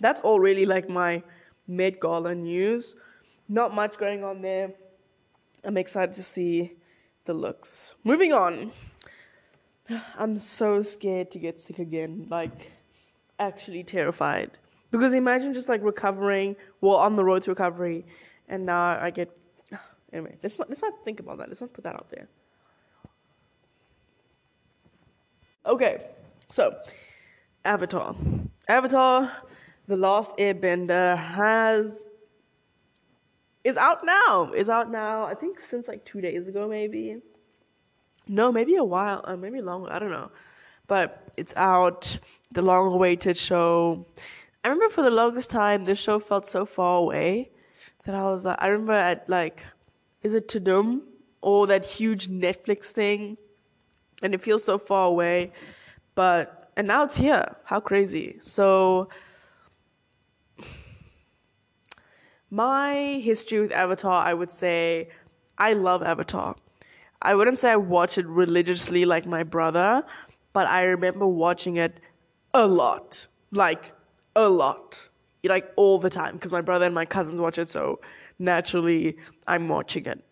[0.00, 1.22] that's all really like my
[1.66, 2.96] Met Gala news.
[3.52, 4.72] Not much going on there.
[5.62, 6.72] I'm excited to see
[7.26, 7.94] the looks.
[8.02, 8.72] Moving on.
[10.16, 12.28] I'm so scared to get sick again.
[12.30, 12.72] Like,
[13.38, 14.52] actually terrified.
[14.90, 18.06] Because imagine just like recovering, well, on the road to recovery,
[18.48, 19.30] and now I get.
[20.14, 21.48] Anyway, let's not let's not think about that.
[21.48, 22.28] Let's not put that out there.
[25.66, 26.06] Okay,
[26.50, 26.76] so
[27.66, 28.14] Avatar.
[28.68, 29.30] Avatar,
[29.88, 32.10] The Last Airbender has
[33.64, 34.52] is out now.
[34.52, 35.24] Is out now.
[35.24, 37.18] I think since like two days ago, maybe.
[38.28, 39.92] No, maybe a while, uh, maybe longer.
[39.92, 40.30] I don't know,
[40.86, 42.18] but it's out.
[42.52, 44.06] The long-awaited show.
[44.62, 47.50] I remember for the longest time, this show felt so far away
[48.04, 49.64] that I was like, I remember at like,
[50.22, 51.00] is it Tudum
[51.40, 53.36] or that huge Netflix thing,
[54.22, 55.52] and it feels so far away,
[56.14, 57.56] but and now it's here.
[57.64, 58.38] How crazy.
[58.40, 59.08] So
[62.52, 65.08] my history with Avatar, I would say
[65.56, 66.54] I love Avatar.
[67.22, 70.04] I wouldn't say I watch it religiously like my brother,
[70.52, 71.98] but I remember watching it
[72.52, 73.26] a lot.
[73.52, 73.92] Like
[74.36, 75.00] a lot.
[75.42, 78.00] Like all the time because my brother and my cousins watch it, so
[78.38, 80.22] naturally I'm watching it.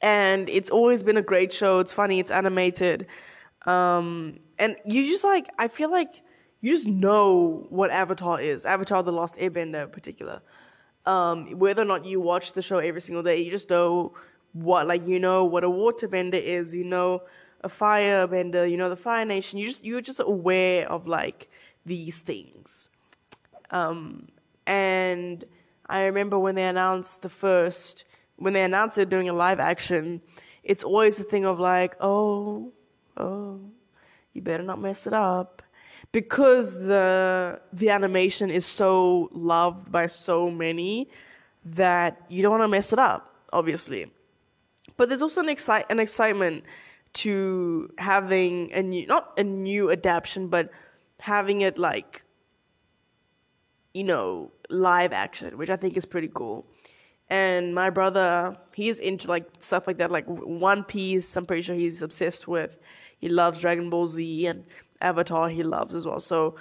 [0.00, 1.80] And it's always been a great show.
[1.80, 3.06] It's funny, it's animated.
[3.66, 6.22] Um, and you just like I feel like
[6.62, 8.64] you just know what Avatar is.
[8.64, 10.40] Avatar: The Last Airbender, in particular.
[11.06, 14.12] Um, whether or not you watch the show every single day, you just know
[14.52, 16.74] what like you know what a water bender is.
[16.74, 17.22] You know
[17.62, 18.66] a fire bender.
[18.66, 19.58] You know the Fire Nation.
[19.58, 21.48] You just you're just aware of like
[21.86, 22.90] these things.
[23.70, 24.28] Um,
[24.66, 25.44] and
[25.86, 28.04] I remember when they announced the first
[28.36, 30.20] when they announced they're doing a live action.
[30.62, 32.72] It's always a thing of like, oh,
[33.16, 33.60] oh
[34.32, 35.62] you better not mess it up
[36.12, 41.08] because the the animation is so loved by so many
[41.64, 44.10] that you don't want to mess it up obviously.
[44.96, 46.64] But there's also an excite an excitement
[47.12, 50.70] to having a new not a new adaptation but
[51.18, 52.22] having it like
[53.92, 56.66] you know live action which i think is pretty cool.
[57.28, 61.76] And my brother he's into like stuff like that like one piece i'm pretty sure
[61.76, 62.76] he's obsessed with.
[63.18, 64.64] He loves Dragon Ball Z and
[65.00, 66.20] Avatar he loves as well.
[66.20, 66.56] So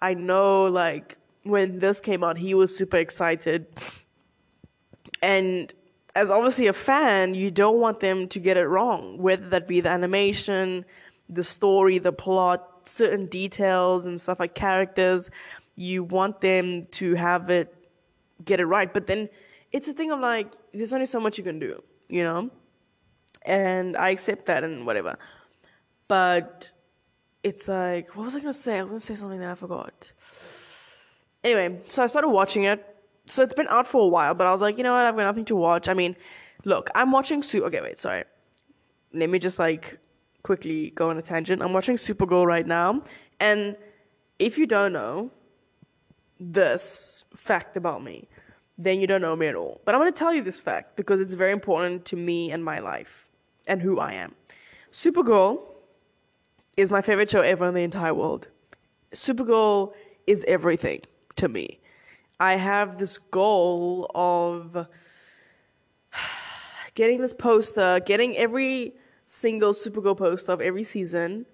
[0.00, 3.66] I know like when this came out he was super excited.
[5.22, 5.72] And
[6.14, 9.80] as obviously a fan, you don't want them to get it wrong, whether that be
[9.80, 10.84] the animation,
[11.28, 15.30] the story, the plot, certain details and stuff like characters.
[15.76, 17.74] You want them to have it
[18.44, 18.92] get it right.
[18.92, 19.28] But then
[19.72, 22.50] it's a thing of like there's only so much you can do, you know?
[23.42, 25.18] And I accept that and whatever.
[26.08, 26.70] But
[27.42, 28.78] it's like, what was I gonna say?
[28.78, 30.12] I was gonna say something that I forgot.
[31.44, 32.84] Anyway, so I started watching it.
[33.26, 35.02] So it's been out for a while, but I was like, you know what?
[35.02, 35.88] I've got nothing to watch.
[35.88, 36.16] I mean,
[36.64, 37.66] look, I'm watching Super.
[37.66, 38.24] Okay, wait, sorry.
[39.12, 39.98] Let me just like
[40.42, 41.62] quickly go on a tangent.
[41.62, 43.02] I'm watching Supergirl right now,
[43.40, 43.76] and
[44.38, 45.30] if you don't know
[46.40, 48.28] this fact about me,
[48.78, 49.80] then you don't know me at all.
[49.84, 52.64] But I'm going to tell you this fact because it's very important to me and
[52.64, 53.28] my life
[53.66, 54.34] and who I am.
[54.92, 55.60] Supergirl
[56.78, 58.46] is my favorite show ever in the entire world.
[59.10, 59.92] Supergirl
[60.28, 61.00] is everything
[61.34, 61.80] to me.
[62.38, 64.86] I have this goal of
[66.94, 68.94] getting this poster, getting every
[69.26, 71.46] single Supergirl poster of every season,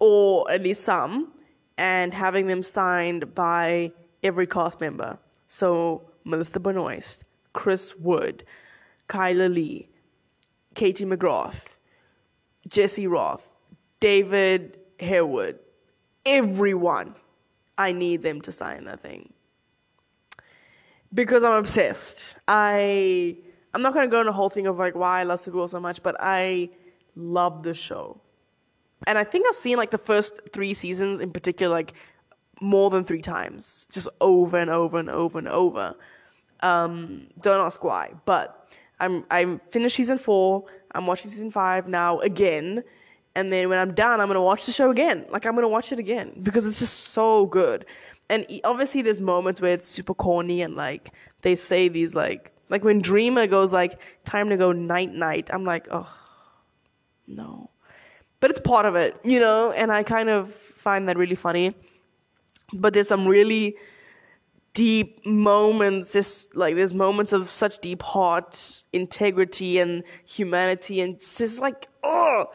[0.00, 1.32] or at least some,
[1.78, 3.92] and having them signed by
[4.24, 5.16] every cast member.
[5.46, 8.42] So Melissa Benoist, Chris Wood,
[9.08, 9.88] Chyler Lee,
[10.74, 11.66] Katie McGrath,
[12.66, 13.46] Jesse Rath,
[14.02, 15.60] David Harewood,
[16.26, 17.14] everyone,
[17.78, 19.32] I need them to sign that thing.
[21.14, 22.34] Because I'm obsessed.
[22.48, 23.36] I
[23.72, 25.78] I'm not gonna go into the whole thing of like why I love Supergirl so
[25.78, 26.70] much, but I
[27.14, 28.20] love the show.
[29.06, 31.92] And I think I've seen like the first three seasons in particular like
[32.60, 33.86] more than three times.
[33.92, 35.94] Just over and over and over and over.
[36.58, 38.14] Um, don't ask why.
[38.24, 40.64] But I'm I'm finished season four.
[40.92, 42.82] I'm watching season five now again
[43.34, 45.24] and then when I'm done, I'm gonna watch the show again.
[45.30, 47.86] Like I'm gonna watch it again because it's just so good.
[48.28, 52.84] And obviously, there's moments where it's super corny and like they say these like like
[52.84, 55.50] when Dreamer goes like time to go night night.
[55.52, 56.08] I'm like oh
[57.26, 57.70] no,
[58.40, 59.72] but it's part of it, you know.
[59.72, 61.74] And I kind of find that really funny.
[62.74, 63.76] But there's some really
[64.74, 71.36] deep moments this like there's moments of such deep heart integrity and humanity and it's
[71.36, 72.46] just like oh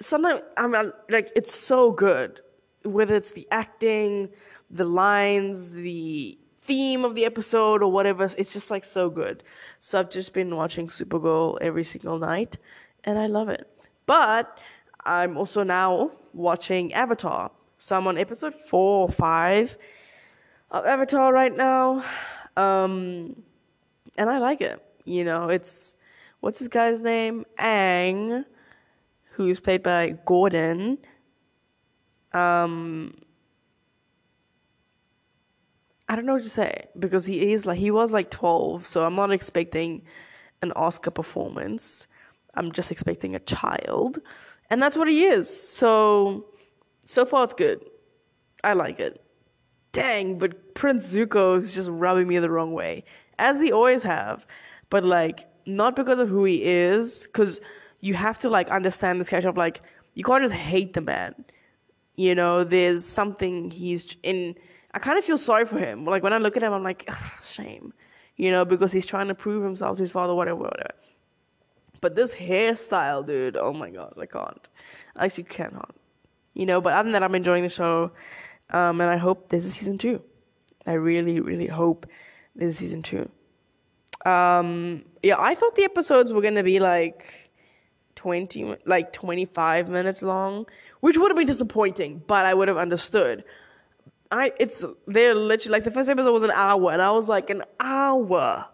[0.00, 0.72] sometimes I'm
[1.08, 2.40] like it's so good,
[2.84, 4.30] whether it's the acting,
[4.70, 8.24] the lines, the theme of the episode or whatever.
[8.36, 9.42] It's just like so good.
[9.80, 12.58] So I've just been watching Supergirl every single night,
[13.04, 13.66] and I love it.
[14.06, 14.60] But
[15.04, 17.50] I'm also now watching Avatar.
[17.78, 19.76] So I'm on episode four or five
[20.70, 22.04] of Avatar right now,
[22.56, 23.42] um,
[24.16, 24.82] and I like it.
[25.04, 25.96] You know, it's
[26.40, 27.46] what's this guy's name?
[27.58, 28.44] Aang
[29.38, 30.98] who's played by Gordon.
[32.32, 33.14] Um,
[36.08, 39.04] I don't know what to say because he is like he was like 12, so
[39.06, 40.02] I'm not expecting
[40.60, 42.08] an Oscar performance.
[42.54, 44.18] I'm just expecting a child,
[44.70, 45.48] and that's what he is.
[45.48, 46.46] So
[47.06, 47.80] so far it's good.
[48.64, 49.22] I like it.
[49.92, 53.04] Dang, but Prince Zuko is just rubbing me the wrong way,
[53.38, 54.44] as he always have.
[54.90, 57.60] But like not because of who he is, because
[58.00, 59.82] you have to like understand this character of like
[60.14, 61.34] you can't just hate the man.
[62.16, 64.56] You know, there's something he's in.
[64.92, 66.04] I kind of feel sorry for him.
[66.04, 67.08] Like when I look at him, I'm like,
[67.44, 67.92] shame.
[68.36, 70.94] You know, because he's trying to prove himself to his father, whatever, whatever.
[72.00, 74.68] But this hairstyle, dude, oh my god, I can't.
[75.16, 75.94] I actually cannot.
[76.54, 78.12] You know, but other than that, I'm enjoying the show.
[78.70, 80.22] Um, and I hope this is season two.
[80.86, 82.06] I really, really hope
[82.54, 83.28] this is season two.
[84.24, 87.47] Um, yeah, I thought the episodes were gonna be like
[88.18, 90.66] 20 like 25 minutes long
[91.00, 93.44] which would have been disappointing but i would have understood.
[94.32, 97.48] I it's they're literally like the first episode was an hour and i was like
[97.48, 98.66] an hour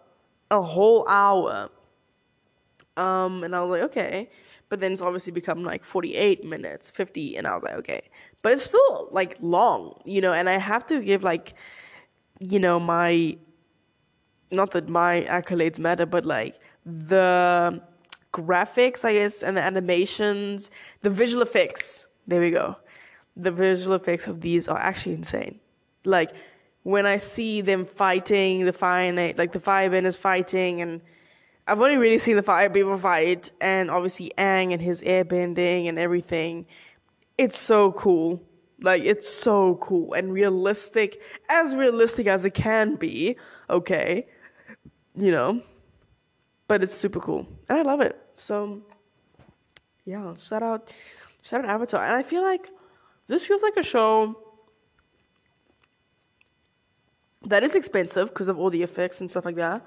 [0.49, 1.69] a whole hour.
[2.97, 4.29] Um and i was like okay.
[4.67, 8.01] But then it's obviously become like 48 minutes 50 and i was like okay.
[8.41, 11.53] But it's still like long you know and i have to give like
[12.39, 13.37] you know my
[14.49, 17.79] not that my accolades matter but like the
[18.35, 20.71] graphics, I guess, and the animations,
[21.01, 22.07] the visual effects.
[22.27, 22.75] There we go.
[23.37, 25.59] The visual effects of these are actually insane.
[26.03, 26.31] Like
[26.83, 31.01] when I see them fighting, the fire like the firebenders fighting, and
[31.67, 35.97] I've only really seen the fire people fight, and obviously Aang and his airbending and
[35.97, 36.65] everything.
[37.37, 38.41] It's so cool.
[38.81, 43.37] Like it's so cool and realistic, as realistic as it can be.
[43.69, 44.27] Okay,
[45.15, 45.61] you know,
[46.67, 48.24] but it's super cool, and I love it.
[48.37, 48.81] So,
[50.05, 50.93] yeah, shout out,
[51.41, 52.03] shout out Avatar.
[52.03, 52.69] And I feel like
[53.27, 54.37] this feels like a show
[57.43, 59.85] that is expensive because of all the effects and stuff like that.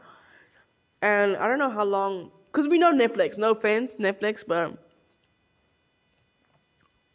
[1.03, 4.77] And I don't know how long, because we know Netflix, no offense, Netflix, but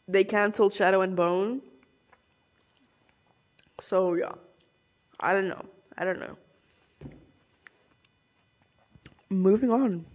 [0.07, 1.61] they canceled Shadow and Bone.
[3.79, 4.33] So, yeah,
[5.19, 5.65] I don't know.
[5.97, 6.37] I don't know.
[9.29, 10.05] Moving on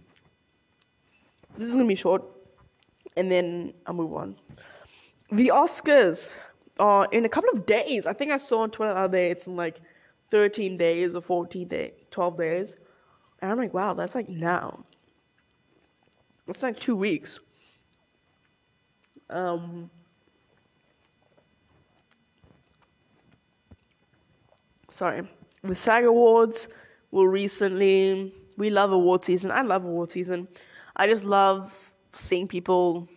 [1.59, 2.23] this is gonna be short,
[3.17, 4.35] and then I'll move on.
[5.31, 6.33] The Oscars
[6.79, 8.05] are in a couple of days.
[8.05, 9.81] I think I saw on Twitter the other day it's in like
[10.31, 12.73] 13 days or 14 days, 12 days.
[13.41, 14.85] And I'm like, wow, that's like now.
[16.47, 17.39] That's like two weeks.
[19.29, 19.91] Um,
[24.89, 25.27] sorry.
[25.63, 26.69] The SAG Awards
[27.11, 28.33] were recently.
[28.57, 29.51] We love award season.
[29.51, 30.47] I love award season.
[30.99, 33.07] I just love seeing people,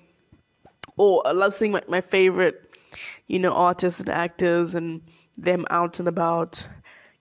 [0.97, 2.79] or I love seeing my, my favorite,
[3.27, 5.03] you know, artists and actors and
[5.37, 6.64] them out and about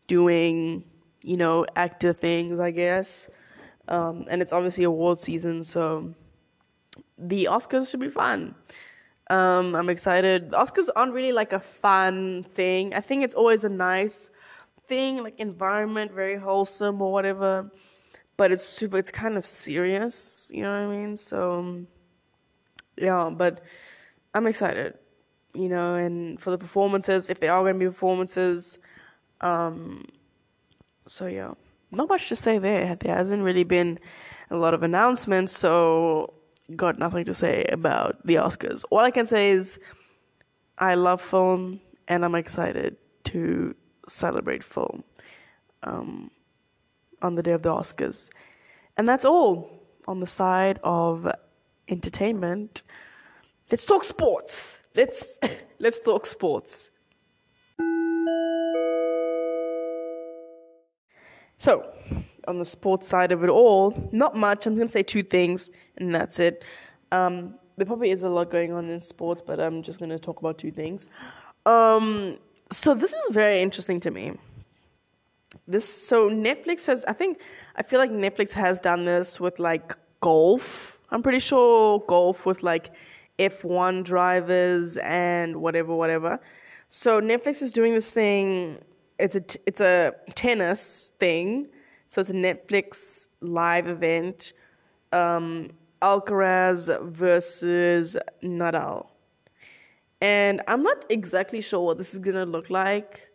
[0.05, 0.83] doing,
[1.23, 3.27] you know, actor things, I guess.
[3.87, 6.13] Um, and it's obviously award season, so
[7.17, 8.53] the Oscars should be fun.
[9.31, 10.51] Um, I'm excited.
[10.51, 12.93] Oscars aren't really like a fun thing.
[12.93, 14.29] I think it's always a nice
[14.87, 17.71] thing, like environment, very wholesome or whatever
[18.41, 21.15] but it's super it's kind of serious you know what i mean?
[21.15, 21.85] So
[22.97, 23.61] yeah but
[24.33, 24.95] i'm excited
[25.53, 28.79] you know and for the performances if there are going to be performances
[29.41, 30.05] um
[31.05, 31.53] so yeah.
[31.91, 32.95] Not much to say there.
[32.95, 33.99] There hasn't really been
[34.49, 36.33] a lot of announcements so
[36.75, 38.83] got nothing to say about the oscars.
[38.89, 39.79] All i can say is
[40.79, 43.75] i love film and i'm excited to
[44.07, 45.03] celebrate film.
[45.83, 46.31] Um
[47.21, 48.29] on the day of the Oscars.
[48.97, 49.69] And that's all
[50.07, 51.31] on the side of
[51.87, 52.83] entertainment.
[53.69, 54.79] let's talk sports.
[54.95, 55.37] Let's
[55.79, 56.89] let's talk sports.
[61.57, 61.93] So,
[62.47, 64.65] on the sports side of it all, not much.
[64.65, 66.63] I'm going to say two things, and that's it.
[67.11, 70.19] Um, there probably is a lot going on in sports, but I'm just going to
[70.19, 71.07] talk about two things.
[71.65, 72.39] Um,
[72.71, 74.33] so this is very interesting to me.
[75.67, 77.39] This so Netflix has, I think,
[77.75, 80.99] I feel like Netflix has done this with like golf.
[81.11, 82.91] I'm pretty sure golf with like
[83.39, 86.39] F1 drivers and whatever, whatever.
[86.89, 88.79] So Netflix is doing this thing.
[89.19, 91.67] It's a it's a tennis thing.
[92.07, 94.53] So it's a Netflix live event.
[95.13, 95.69] Um,
[96.01, 99.07] Alcaraz versus Nadal.
[100.19, 103.29] And I'm not exactly sure what this is gonna look like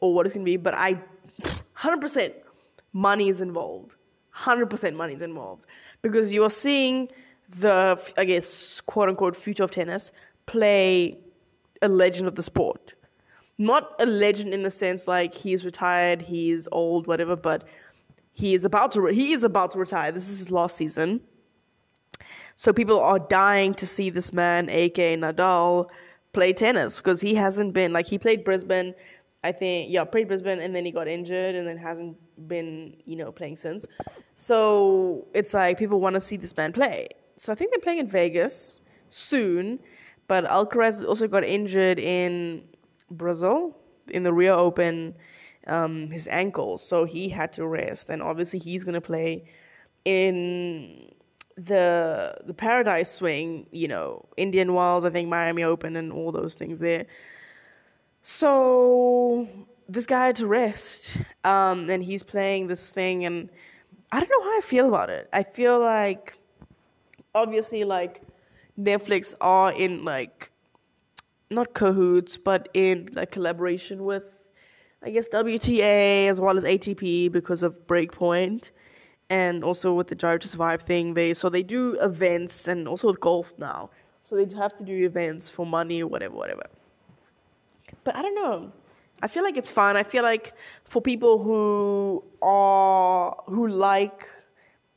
[0.00, 1.00] or what it's gonna be, but I
[1.80, 2.32] 100%
[2.92, 3.94] money is involved.
[4.36, 5.66] 100% money is involved
[6.02, 7.08] because you are seeing
[7.58, 10.12] the, I guess, quote unquote, future of tennis
[10.46, 11.18] play
[11.82, 12.94] a legend of the sport.
[13.58, 17.64] Not a legend in the sense like he's retired, he's old, whatever, but
[18.32, 20.12] he is about to re- he is about to retire.
[20.12, 21.20] This is his last season.
[22.56, 25.90] So people are dying to see this man, aka Nadal,
[26.32, 28.94] play tennis because he hasn't been like he played Brisbane,
[29.42, 32.16] I think yeah, played Brisbane and then he got injured and then hasn't
[32.46, 33.86] been, you know, playing since.
[34.34, 37.08] So it's like people want to see this man play.
[37.36, 39.78] So I think they're playing in Vegas soon,
[40.28, 42.62] but Alcaraz also got injured in
[43.10, 43.76] Brazil
[44.10, 45.14] in the Rio Open,
[45.66, 49.44] um, his ankle, so he had to rest, and obviously he's gonna play
[50.04, 51.12] in
[51.56, 56.54] the the Paradise Swing, you know, Indian Wells, I think Miami Open, and all those
[56.54, 57.06] things there.
[58.22, 59.48] So
[59.88, 63.50] this guy had to rest, um, and he's playing this thing, and
[64.12, 65.28] I don't know how I feel about it.
[65.32, 66.38] I feel like,
[67.34, 68.22] obviously, like
[68.78, 70.50] Netflix are in like
[71.50, 74.28] not cahoots, but in like collaboration with,
[75.02, 78.70] I guess WTA as well as ATP because of Break Point,
[79.30, 81.14] and also with the Drive to Survive thing.
[81.14, 83.90] They so they do events and also with golf now.
[84.22, 86.66] So they have to do events for money or whatever, whatever.
[88.04, 88.72] But I don't know.
[89.22, 89.96] I feel like it's fun.
[89.96, 94.26] I feel like for people who are who like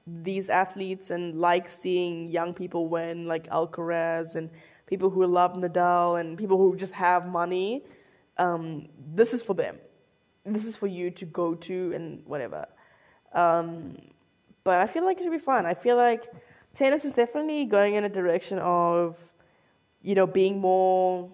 [0.07, 4.49] these athletes and like seeing young people win, like Alcaraz, and
[4.85, 7.83] people who love Nadal, and people who just have money,
[8.37, 9.77] um, this is for them.
[10.45, 12.67] This is for you to go to and whatever.
[13.33, 13.97] Um,
[14.63, 15.65] but I feel like it should be fun.
[15.65, 16.25] I feel like
[16.73, 19.17] tennis is definitely going in a direction of,
[20.01, 21.29] you know, being more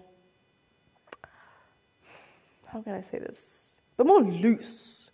[2.72, 3.76] how can I say this?
[3.96, 5.10] But more loose,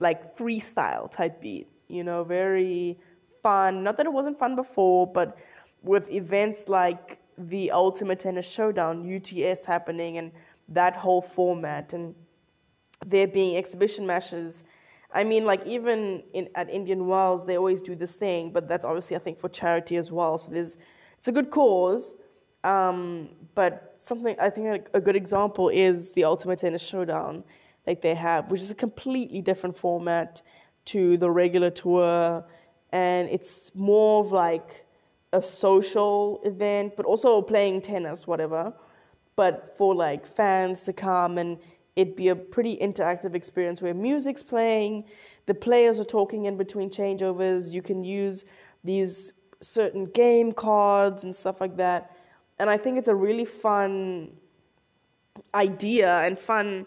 [0.00, 1.68] like freestyle type beat.
[1.88, 2.98] You know, very
[3.42, 3.82] fun.
[3.82, 5.36] Not that it wasn't fun before, but
[5.82, 10.32] with events like the Ultimate Tennis Showdown, UTS happening, and
[10.68, 12.14] that whole format, and
[13.04, 14.62] there being exhibition matches.
[15.12, 18.84] I mean, like even in, at Indian Wells, they always do this thing, but that's
[18.84, 20.38] obviously I think for charity as well.
[20.38, 20.76] So there's
[21.18, 22.16] it's a good cause,
[22.64, 27.44] um, but something I think a, a good example is the Ultimate Tennis Showdown,
[27.86, 30.42] like they have, which is a completely different format
[30.86, 32.44] to the regular tour,
[32.92, 34.86] and it's more of like
[35.32, 38.72] a social event, but also playing tennis, whatever.
[39.36, 41.58] But for like fans to come and
[41.96, 45.04] it'd be a pretty interactive experience where music's playing,
[45.46, 47.70] the players are talking in between changeovers.
[47.70, 48.44] You can use
[48.84, 52.13] these certain game cards and stuff like that
[52.58, 54.32] and I think it's a really fun
[55.54, 56.86] idea and fun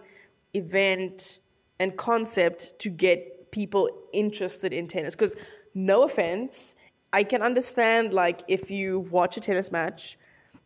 [0.53, 1.39] event
[1.79, 5.13] and concept to get people interested in tennis.
[5.13, 5.35] Because,
[5.73, 6.75] no offense,
[7.13, 10.17] I can understand, like, if you watch a tennis match,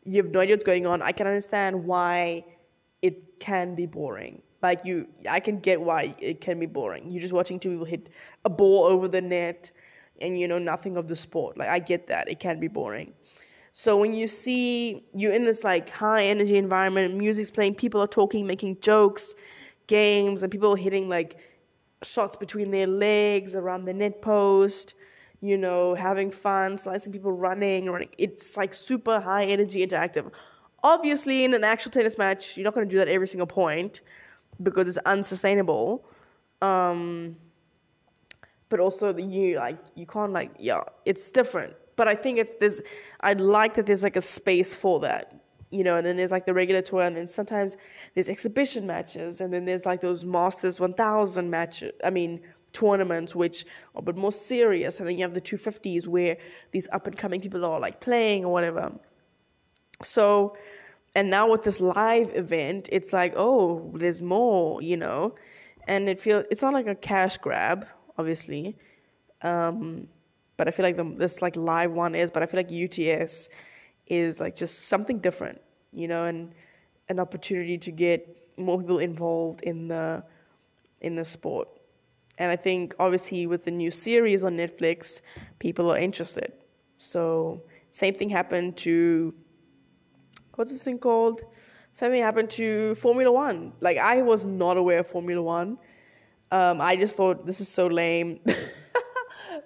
[0.03, 1.01] you have no idea what's going on.
[1.01, 2.45] I can understand why
[3.01, 4.41] it can be boring.
[4.61, 7.09] Like, you, I can get why it can be boring.
[7.09, 8.09] You're just watching two people hit
[8.45, 9.71] a ball over the net
[10.21, 11.57] and you know nothing of the sport.
[11.57, 12.29] Like, I get that.
[12.29, 13.13] It can be boring.
[13.73, 18.07] So when you see you're in this like high energy environment, music's playing, people are
[18.07, 19.33] talking, making jokes,
[19.87, 21.37] games, and people are hitting like
[22.03, 24.95] shots between their legs around the net post,
[25.39, 28.09] you know, having fun, slicing people running, running.
[28.17, 30.29] It's like super high energy interactive.
[30.83, 34.01] Obviously, in an actual tennis match, you're not going to do that every single point
[34.61, 36.03] because it's unsustainable.
[36.61, 37.37] Um,
[38.67, 42.81] but also, you like you can't like yeah, it's different but I think it's this.
[43.19, 45.39] I like that there's like a space for that,
[45.69, 45.97] you know.
[45.97, 47.77] And then there's like the regular tour, and then sometimes
[48.15, 51.91] there's exhibition matches, and then there's like those Masters 1000 matches.
[52.03, 52.41] I mean
[52.73, 56.37] tournaments which are a bit more serious, and then you have the 250s where
[56.71, 58.91] these up and coming people are like playing or whatever.
[60.03, 60.57] So,
[61.13, 65.35] and now with this live event, it's like, oh, there's more, you know,
[65.87, 67.85] and it feels it's not like a cash grab,
[68.17, 68.75] obviously,
[69.43, 70.07] um,
[70.61, 72.29] but I feel like the, this like live one is.
[72.29, 73.49] But I feel like UTS
[74.05, 75.59] is like just something different,
[75.91, 76.53] you know, and
[77.09, 80.23] an opportunity to get more people involved in the
[80.99, 81.67] in the sport.
[82.37, 85.21] And I think obviously with the new series on Netflix,
[85.57, 86.53] people are interested.
[86.95, 89.33] So same thing happened to
[90.57, 91.41] what's this thing called?
[91.93, 93.73] Same thing happened to Formula One.
[93.79, 95.79] Like I was not aware of Formula One.
[96.51, 98.41] Um, I just thought this is so lame.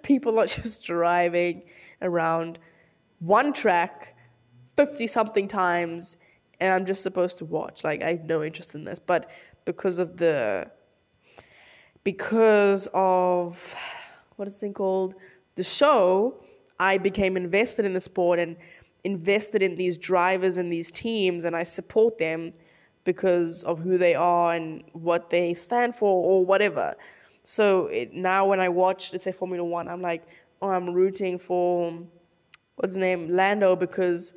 [0.05, 1.63] people are just driving
[2.01, 2.59] around
[3.19, 4.15] one track
[4.77, 6.17] 50 something times
[6.59, 7.83] and I'm just supposed to watch.
[7.83, 9.29] Like I have no interest in this, but
[9.65, 10.69] because of the
[12.03, 13.75] because of
[14.35, 15.15] what is thing called
[15.55, 16.35] the show,
[16.79, 18.55] I became invested in the sport and
[19.03, 22.53] invested in these drivers and these teams, and I support them
[23.05, 26.93] because of who they are and what they stand for or whatever.
[27.45, 30.27] So it, now when I watch, let's say Formula One, I'm like,
[30.61, 31.97] oh, I'm rooting for
[32.75, 34.33] what's his name, Lando, because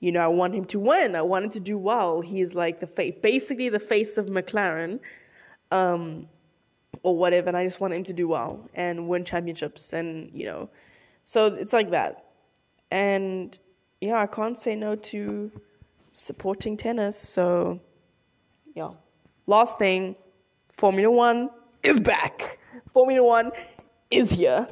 [0.00, 1.16] you know I want him to win.
[1.16, 2.20] I want him to do well.
[2.20, 5.00] He's like the face, basically the face of McLaren.
[5.70, 6.28] Um,
[7.02, 10.46] or whatever, and I just want him to do well and win championships, and you
[10.46, 10.70] know,
[11.22, 12.24] so it's like that.
[12.90, 13.56] And
[14.00, 15.50] yeah, I can't say no to
[16.12, 17.18] supporting tennis.
[17.18, 17.80] So
[18.74, 18.90] yeah,
[19.46, 20.16] last thing,
[20.76, 21.50] Formula One
[21.84, 22.58] is back.
[22.92, 23.52] Formula One
[24.10, 24.66] is here.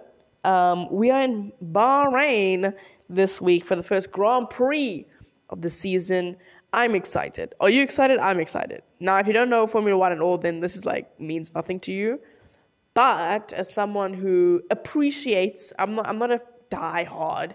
[0.45, 2.75] Um, we are in Bahrain
[3.09, 5.07] this week for the first Grand Prix
[5.51, 6.37] of the season.
[6.73, 7.55] I'm excited.
[7.61, 8.19] Are you excited?
[8.19, 8.83] I'm excited.
[8.99, 11.79] Now, if you don't know Formula One at all, then this is like means nothing
[11.81, 12.19] to you.
[12.95, 16.41] But as someone who appreciates, I'm not, I'm not a
[16.71, 17.55] die-hard,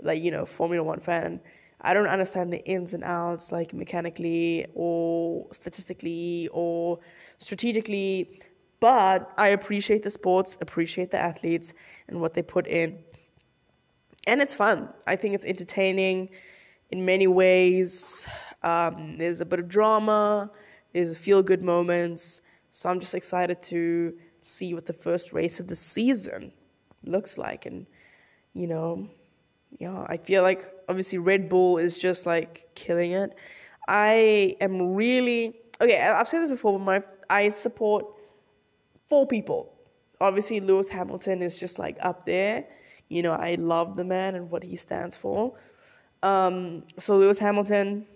[0.00, 1.40] like you know, Formula One fan.
[1.80, 7.00] I don't understand the ins and outs, like mechanically or statistically or
[7.38, 8.40] strategically.
[8.82, 11.72] But I appreciate the sports, appreciate the athletes
[12.08, 12.98] and what they put in.
[14.26, 14.88] And it's fun.
[15.06, 16.30] I think it's entertaining
[16.90, 18.26] in many ways.
[18.64, 20.50] Um, there's a bit of drama,
[20.92, 22.40] there's feel good moments.
[22.72, 26.52] So I'm just excited to see what the first race of the season
[27.04, 27.66] looks like.
[27.66, 27.86] And,
[28.52, 29.08] you know,
[29.78, 33.36] yeah, I feel like obviously Red Bull is just like killing it.
[33.86, 36.00] I am really okay.
[36.00, 38.06] I've said this before, but my I support
[39.12, 39.70] four people.
[40.22, 42.64] Obviously, Lewis Hamilton is just like up there.
[43.10, 45.52] You know, I love the man and what he stands for.
[46.22, 48.06] Um, so Lewis Hamilton,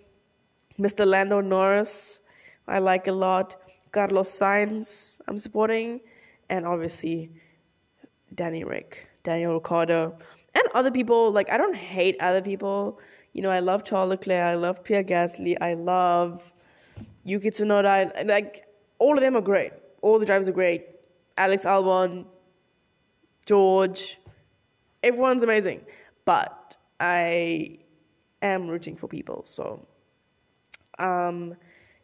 [0.79, 1.05] Mr.
[1.05, 2.19] Lando Norris,
[2.67, 3.57] I like a lot.
[3.91, 5.99] Carlos Sainz, I'm supporting,
[6.49, 7.29] and obviously
[8.33, 10.17] Danny Rick, Daniel Ricciardo,
[10.55, 11.31] and other people.
[11.31, 12.99] Like I don't hate other people.
[13.33, 16.41] You know, I love Charles Leclerc, I love Pierre Gasly, I love
[17.23, 18.25] Yuki Tsunoda.
[18.25, 18.65] Like
[18.97, 19.73] all of them are great.
[20.01, 20.87] All the drivers are great.
[21.37, 22.25] Alex Albon,
[23.45, 24.19] George,
[25.03, 25.81] everyone's amazing.
[26.25, 27.79] But I
[28.41, 29.43] am rooting for people.
[29.45, 29.87] So,
[30.99, 31.55] um,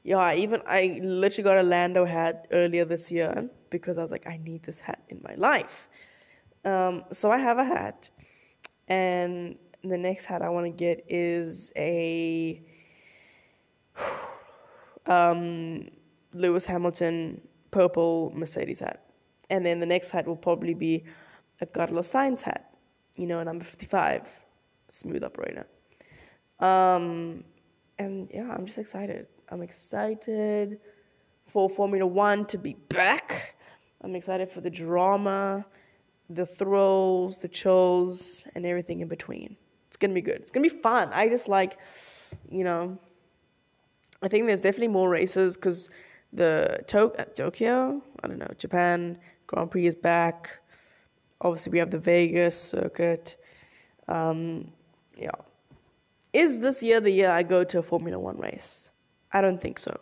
[0.03, 4.11] yeah, I even I literally got a Lando hat earlier this year because I was
[4.11, 5.87] like, I need this hat in my life.
[6.65, 8.09] Um, so I have a hat,
[8.87, 12.61] and the next hat I want to get is a
[15.05, 15.89] um,
[16.33, 17.41] Lewis Hamilton
[17.74, 18.99] purple Mercedes hat,
[19.49, 21.03] and then the next hat will probably be
[21.59, 22.63] a Carlos Sainz hat,
[23.15, 24.21] you know, number fifty-five,
[24.91, 25.65] smooth operator.
[26.59, 27.43] Um,
[27.97, 29.28] and yeah, I'm just excited.
[29.49, 30.80] I'm excited
[31.47, 33.55] for Formula One to be back.
[34.01, 35.65] I'm excited for the drama,
[36.30, 39.57] the thrills, the chills, and everything in between.
[39.88, 40.39] It's gonna be good.
[40.41, 41.09] It's gonna be fun.
[41.13, 41.78] I just like,
[42.49, 42.97] you know,
[44.21, 45.89] I think there's definitely more races because
[46.34, 49.17] the to- uh, Tokyo, I don't know, Japan
[49.47, 50.59] Grand Prix is back.
[51.41, 53.38] Obviously, we have the Vegas circuit.
[54.07, 54.71] Um,
[55.15, 55.31] yeah,
[56.34, 58.89] is this year the year I go to a Formula One race?
[59.31, 59.99] I don't think so.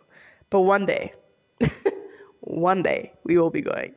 [0.50, 1.12] But one day,
[2.40, 3.94] one day, we will be going.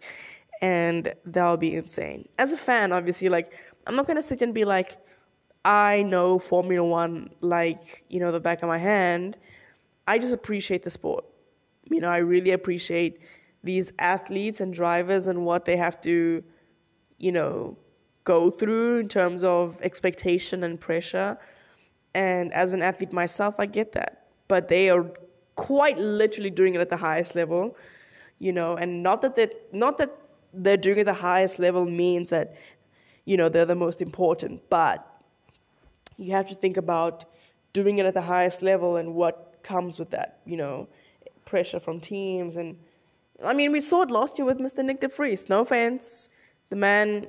[0.62, 2.28] And that'll be insane.
[2.38, 3.52] As a fan, obviously, like,
[3.88, 4.98] I'm not going to sit and be like,
[5.64, 9.38] I know Formula One like, you know, the back of my hand.
[10.08, 11.26] I just appreciate the sport.
[11.86, 13.20] You know, I really appreciate
[13.64, 16.44] these athletes and drivers and what they have to,
[17.18, 17.78] you know,
[18.24, 21.38] go through in terms of expectation and pressure.
[22.14, 24.28] And as an athlete myself, I get that.
[24.48, 25.06] But they are
[25.56, 27.76] quite literally doing it at the highest level,
[28.40, 30.12] you know, and not that they not that
[30.54, 32.56] they're doing it at the highest level means that,
[33.26, 35.06] you know, they're the most important, but
[36.18, 37.26] you have to think about
[37.74, 40.88] doing it at the highest level and what comes with that, you know,
[41.46, 42.58] pressure from teams.
[42.58, 42.78] And
[43.44, 44.84] I mean, we saw it last year with Mr.
[44.84, 45.50] Nyck de Vries.
[45.50, 46.30] No offense.
[46.70, 47.28] The man,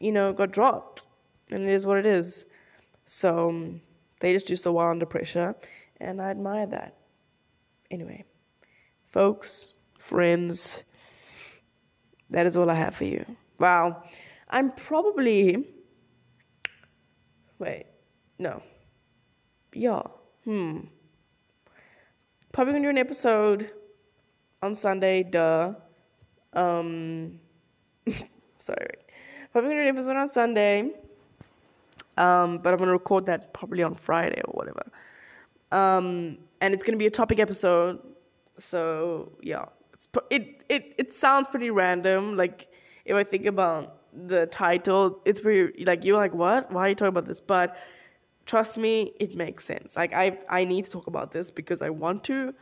[0.00, 1.02] you know, got dropped.
[1.50, 2.46] And it is what it is.
[3.06, 3.80] So um,
[4.20, 5.54] they just do so well under pressure.
[6.00, 6.96] And I admire that.
[7.90, 8.24] Anyway,
[9.10, 10.82] folks, friends,
[12.30, 13.24] that is all I have for you.
[13.58, 14.02] Wow.
[14.48, 15.64] I'm probably.
[17.58, 17.86] Wait.
[18.38, 18.62] No.
[19.72, 20.02] Yeah.
[20.44, 20.80] Hmm.
[22.52, 23.70] Probably gonna do an episode
[24.62, 25.72] on Sunday, duh.
[26.52, 27.40] Um.
[28.58, 28.96] sorry.
[29.52, 30.90] Probably gonna do an episode on Sunday.
[32.18, 34.84] Um, but I'm gonna record that probably on Friday or whatever.
[35.70, 38.00] Um, and it's gonna be a topic episode.
[38.58, 42.36] So yeah, it's it it it sounds pretty random.
[42.36, 42.68] Like
[43.06, 46.70] if I think about the title, it's pretty like you're like what?
[46.70, 47.40] Why are you talking about this?
[47.40, 47.76] But
[48.46, 49.96] trust me, it makes sense.
[49.96, 52.54] Like I I need to talk about this because I want to,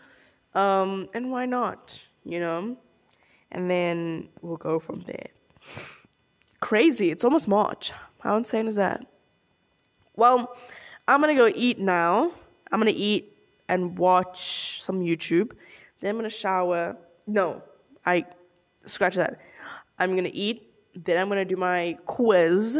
[0.55, 2.01] um, and why not?
[2.25, 2.77] You know,
[3.51, 5.29] and then we'll go from there.
[6.61, 7.11] Crazy!
[7.11, 7.93] It's almost March.
[8.21, 9.07] How insane is that?
[10.17, 10.55] Well,
[11.09, 12.33] I'm gonna go eat now.
[12.71, 13.37] I'm gonna eat
[13.69, 15.53] and watch some YouTube.
[16.01, 16.97] Then I'm gonna shower.
[17.27, 17.63] No,
[18.05, 18.25] I
[18.85, 19.39] scratch that.
[19.99, 20.67] I'm gonna eat.
[20.95, 22.79] Then I'm gonna do my quiz,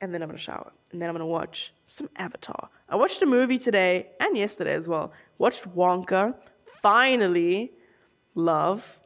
[0.00, 2.68] and then I'm gonna shower, and then I'm gonna watch some Avatar.
[2.88, 5.12] I watched a movie today and yesterday as well.
[5.38, 6.34] Watched Wonka.
[6.82, 7.72] Finally,
[8.34, 9.00] love.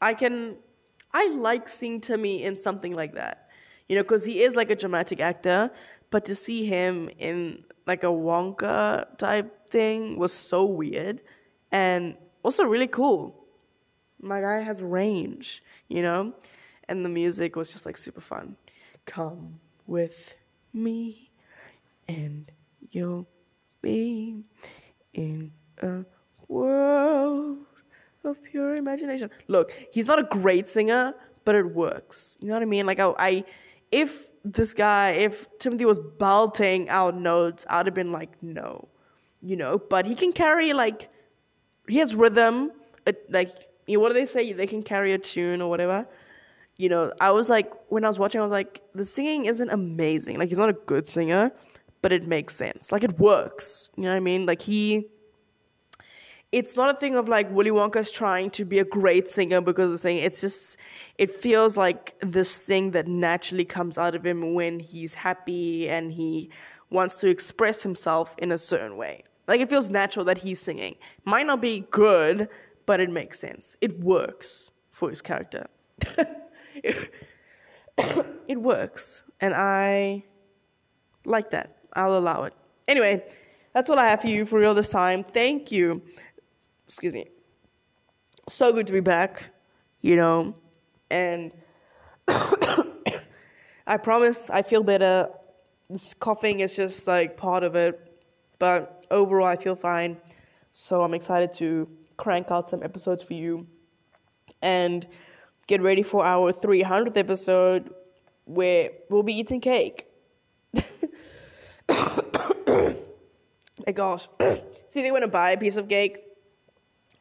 [0.00, 0.56] I can.
[1.12, 3.48] I like seeing Timmy in something like that,
[3.88, 5.70] you know, because he is like a dramatic actor.
[6.10, 11.22] But to see him in like a Wonka type thing was so weird
[11.72, 13.34] and also really cool.
[14.20, 16.34] My guy has range, you know?
[16.88, 18.56] And the music was just like super fun.
[19.06, 20.34] Come with
[20.72, 21.30] me
[22.08, 22.50] and
[22.90, 23.26] you'll
[23.82, 24.42] be
[25.14, 25.52] in
[25.82, 26.04] a
[26.48, 27.58] world
[28.24, 29.30] of pure imagination.
[29.48, 31.14] Look, he's not a great singer,
[31.44, 32.36] but it works.
[32.40, 32.86] You know what I mean?
[32.86, 33.44] Like I, I
[33.90, 38.88] if this guy, if Timothy was belting out notes, I'd have been like, no,
[39.42, 39.78] you know.
[39.78, 41.08] But he can carry like,
[41.86, 42.72] he has rhythm.
[43.06, 43.50] Uh, like,
[43.86, 44.52] you know, what do they say?
[44.52, 46.06] They can carry a tune or whatever.
[46.78, 49.68] You know, I was like, when I was watching, I was like, the singing isn't
[49.68, 50.38] amazing.
[50.38, 51.52] Like, he's not a good singer,
[52.02, 52.92] but it makes sense.
[52.92, 53.90] Like, it works.
[53.96, 54.46] You know what I mean?
[54.46, 55.08] Like, he
[56.50, 59.86] it's not a thing of like Willy Wonka's trying to be a great singer because
[59.86, 60.18] of the thing.
[60.18, 60.78] It's just
[61.18, 66.10] it feels like this thing that naturally comes out of him when he's happy and
[66.12, 66.50] he
[66.90, 69.24] wants to express himself in a certain way.
[69.46, 70.96] Like it feels natural that he's singing.
[71.24, 72.48] Might not be good,
[72.86, 73.76] but it makes sense.
[73.82, 75.66] It works for his character.
[76.84, 77.12] it,
[78.48, 80.24] it works, and I
[81.24, 81.78] like that.
[81.94, 82.54] I'll allow it.
[82.86, 83.24] Anyway,
[83.72, 85.24] that's all I have for you for real this time.
[85.24, 86.02] Thank you
[86.88, 87.26] excuse me,
[88.48, 89.44] so good to be back,
[90.00, 90.54] you know,
[91.10, 91.52] and
[92.28, 95.28] I promise I feel better.
[95.90, 98.24] This coughing is just like part of it,
[98.58, 100.16] but overall I feel fine.
[100.72, 103.66] So I'm excited to crank out some episodes for you
[104.62, 105.06] and
[105.68, 107.94] get ready for our 300th episode
[108.46, 110.06] where we'll be eating cake.
[111.88, 112.96] My
[113.94, 114.28] gosh.
[114.88, 116.24] See, they want to buy a piece of cake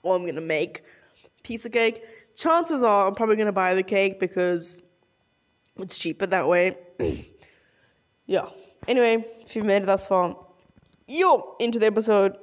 [0.02, 0.84] or I'm gonna make
[1.44, 2.04] piece of cake.
[2.36, 4.82] Chances are I'm probably gonna buy the cake because
[5.78, 6.78] it's cheaper that way.
[8.26, 8.48] yeah.
[8.88, 10.36] Anyway, if you've made it thus far,
[11.08, 12.38] you're into the episode.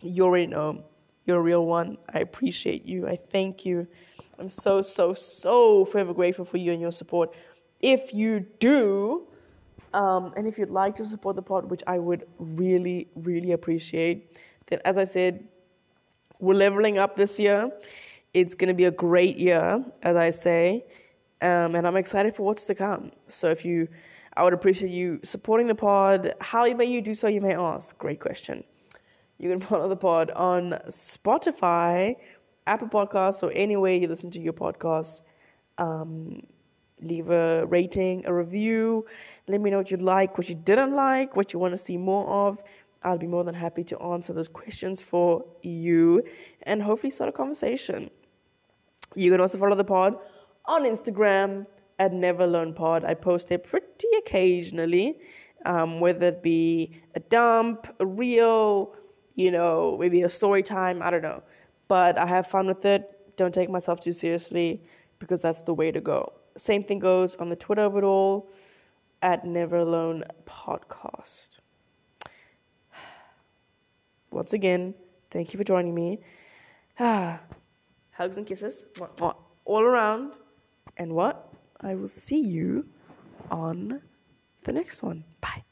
[0.00, 0.84] You already know
[1.26, 1.98] you're a real one.
[2.12, 3.06] I appreciate you.
[3.06, 3.86] I thank you.
[4.38, 7.34] I'm so, so, so forever grateful for you and your support.
[7.80, 9.26] If you do,
[9.94, 14.36] um, and if you'd like to support the pod, which I would really, really appreciate,
[14.66, 15.46] then as I said,
[16.38, 17.70] we're leveling up this year.
[18.34, 20.84] It's going to be a great year, as I say,
[21.40, 23.10] um, and I'm excited for what's to come.
[23.28, 23.88] So if you,
[24.36, 26.34] I would appreciate you supporting the pod.
[26.40, 27.28] How may you do so?
[27.28, 27.96] You may ask.
[27.96, 28.62] Great question.
[29.38, 32.16] You can follow the pod on Spotify,
[32.66, 35.20] Apple Podcasts, or any way you listen to your podcasts.
[35.78, 36.42] Um,
[37.00, 39.04] leave a rating, a review.
[39.48, 41.96] Let me know what you like, what you didn't like, what you want to see
[41.96, 42.62] more of.
[43.02, 46.24] I'll be more than happy to answer those questions for you
[46.62, 48.10] and hopefully start a conversation.
[49.14, 50.18] You can also follow the pod
[50.64, 51.66] on Instagram
[51.98, 53.04] at NeverAlonePod.
[53.04, 55.20] I post there pretty occasionally,
[55.64, 58.94] um, whether it be a dump, a reel,
[59.34, 61.42] you know, maybe a story time, I don't know.
[61.88, 63.36] But I have fun with it.
[63.36, 64.82] Don't take myself too seriously
[65.18, 66.32] because that's the way to go.
[66.56, 68.50] Same thing goes on the Twitter of it all
[69.22, 71.58] at Never Alone Podcast.
[74.30, 74.94] once again,
[75.30, 76.20] thank you for joining me.
[76.98, 78.84] Hugs and kisses
[79.64, 80.32] all around.
[80.96, 81.52] And what?
[81.82, 82.86] I will see you
[83.50, 84.00] on
[84.64, 85.22] the next one.
[85.40, 85.62] Bye.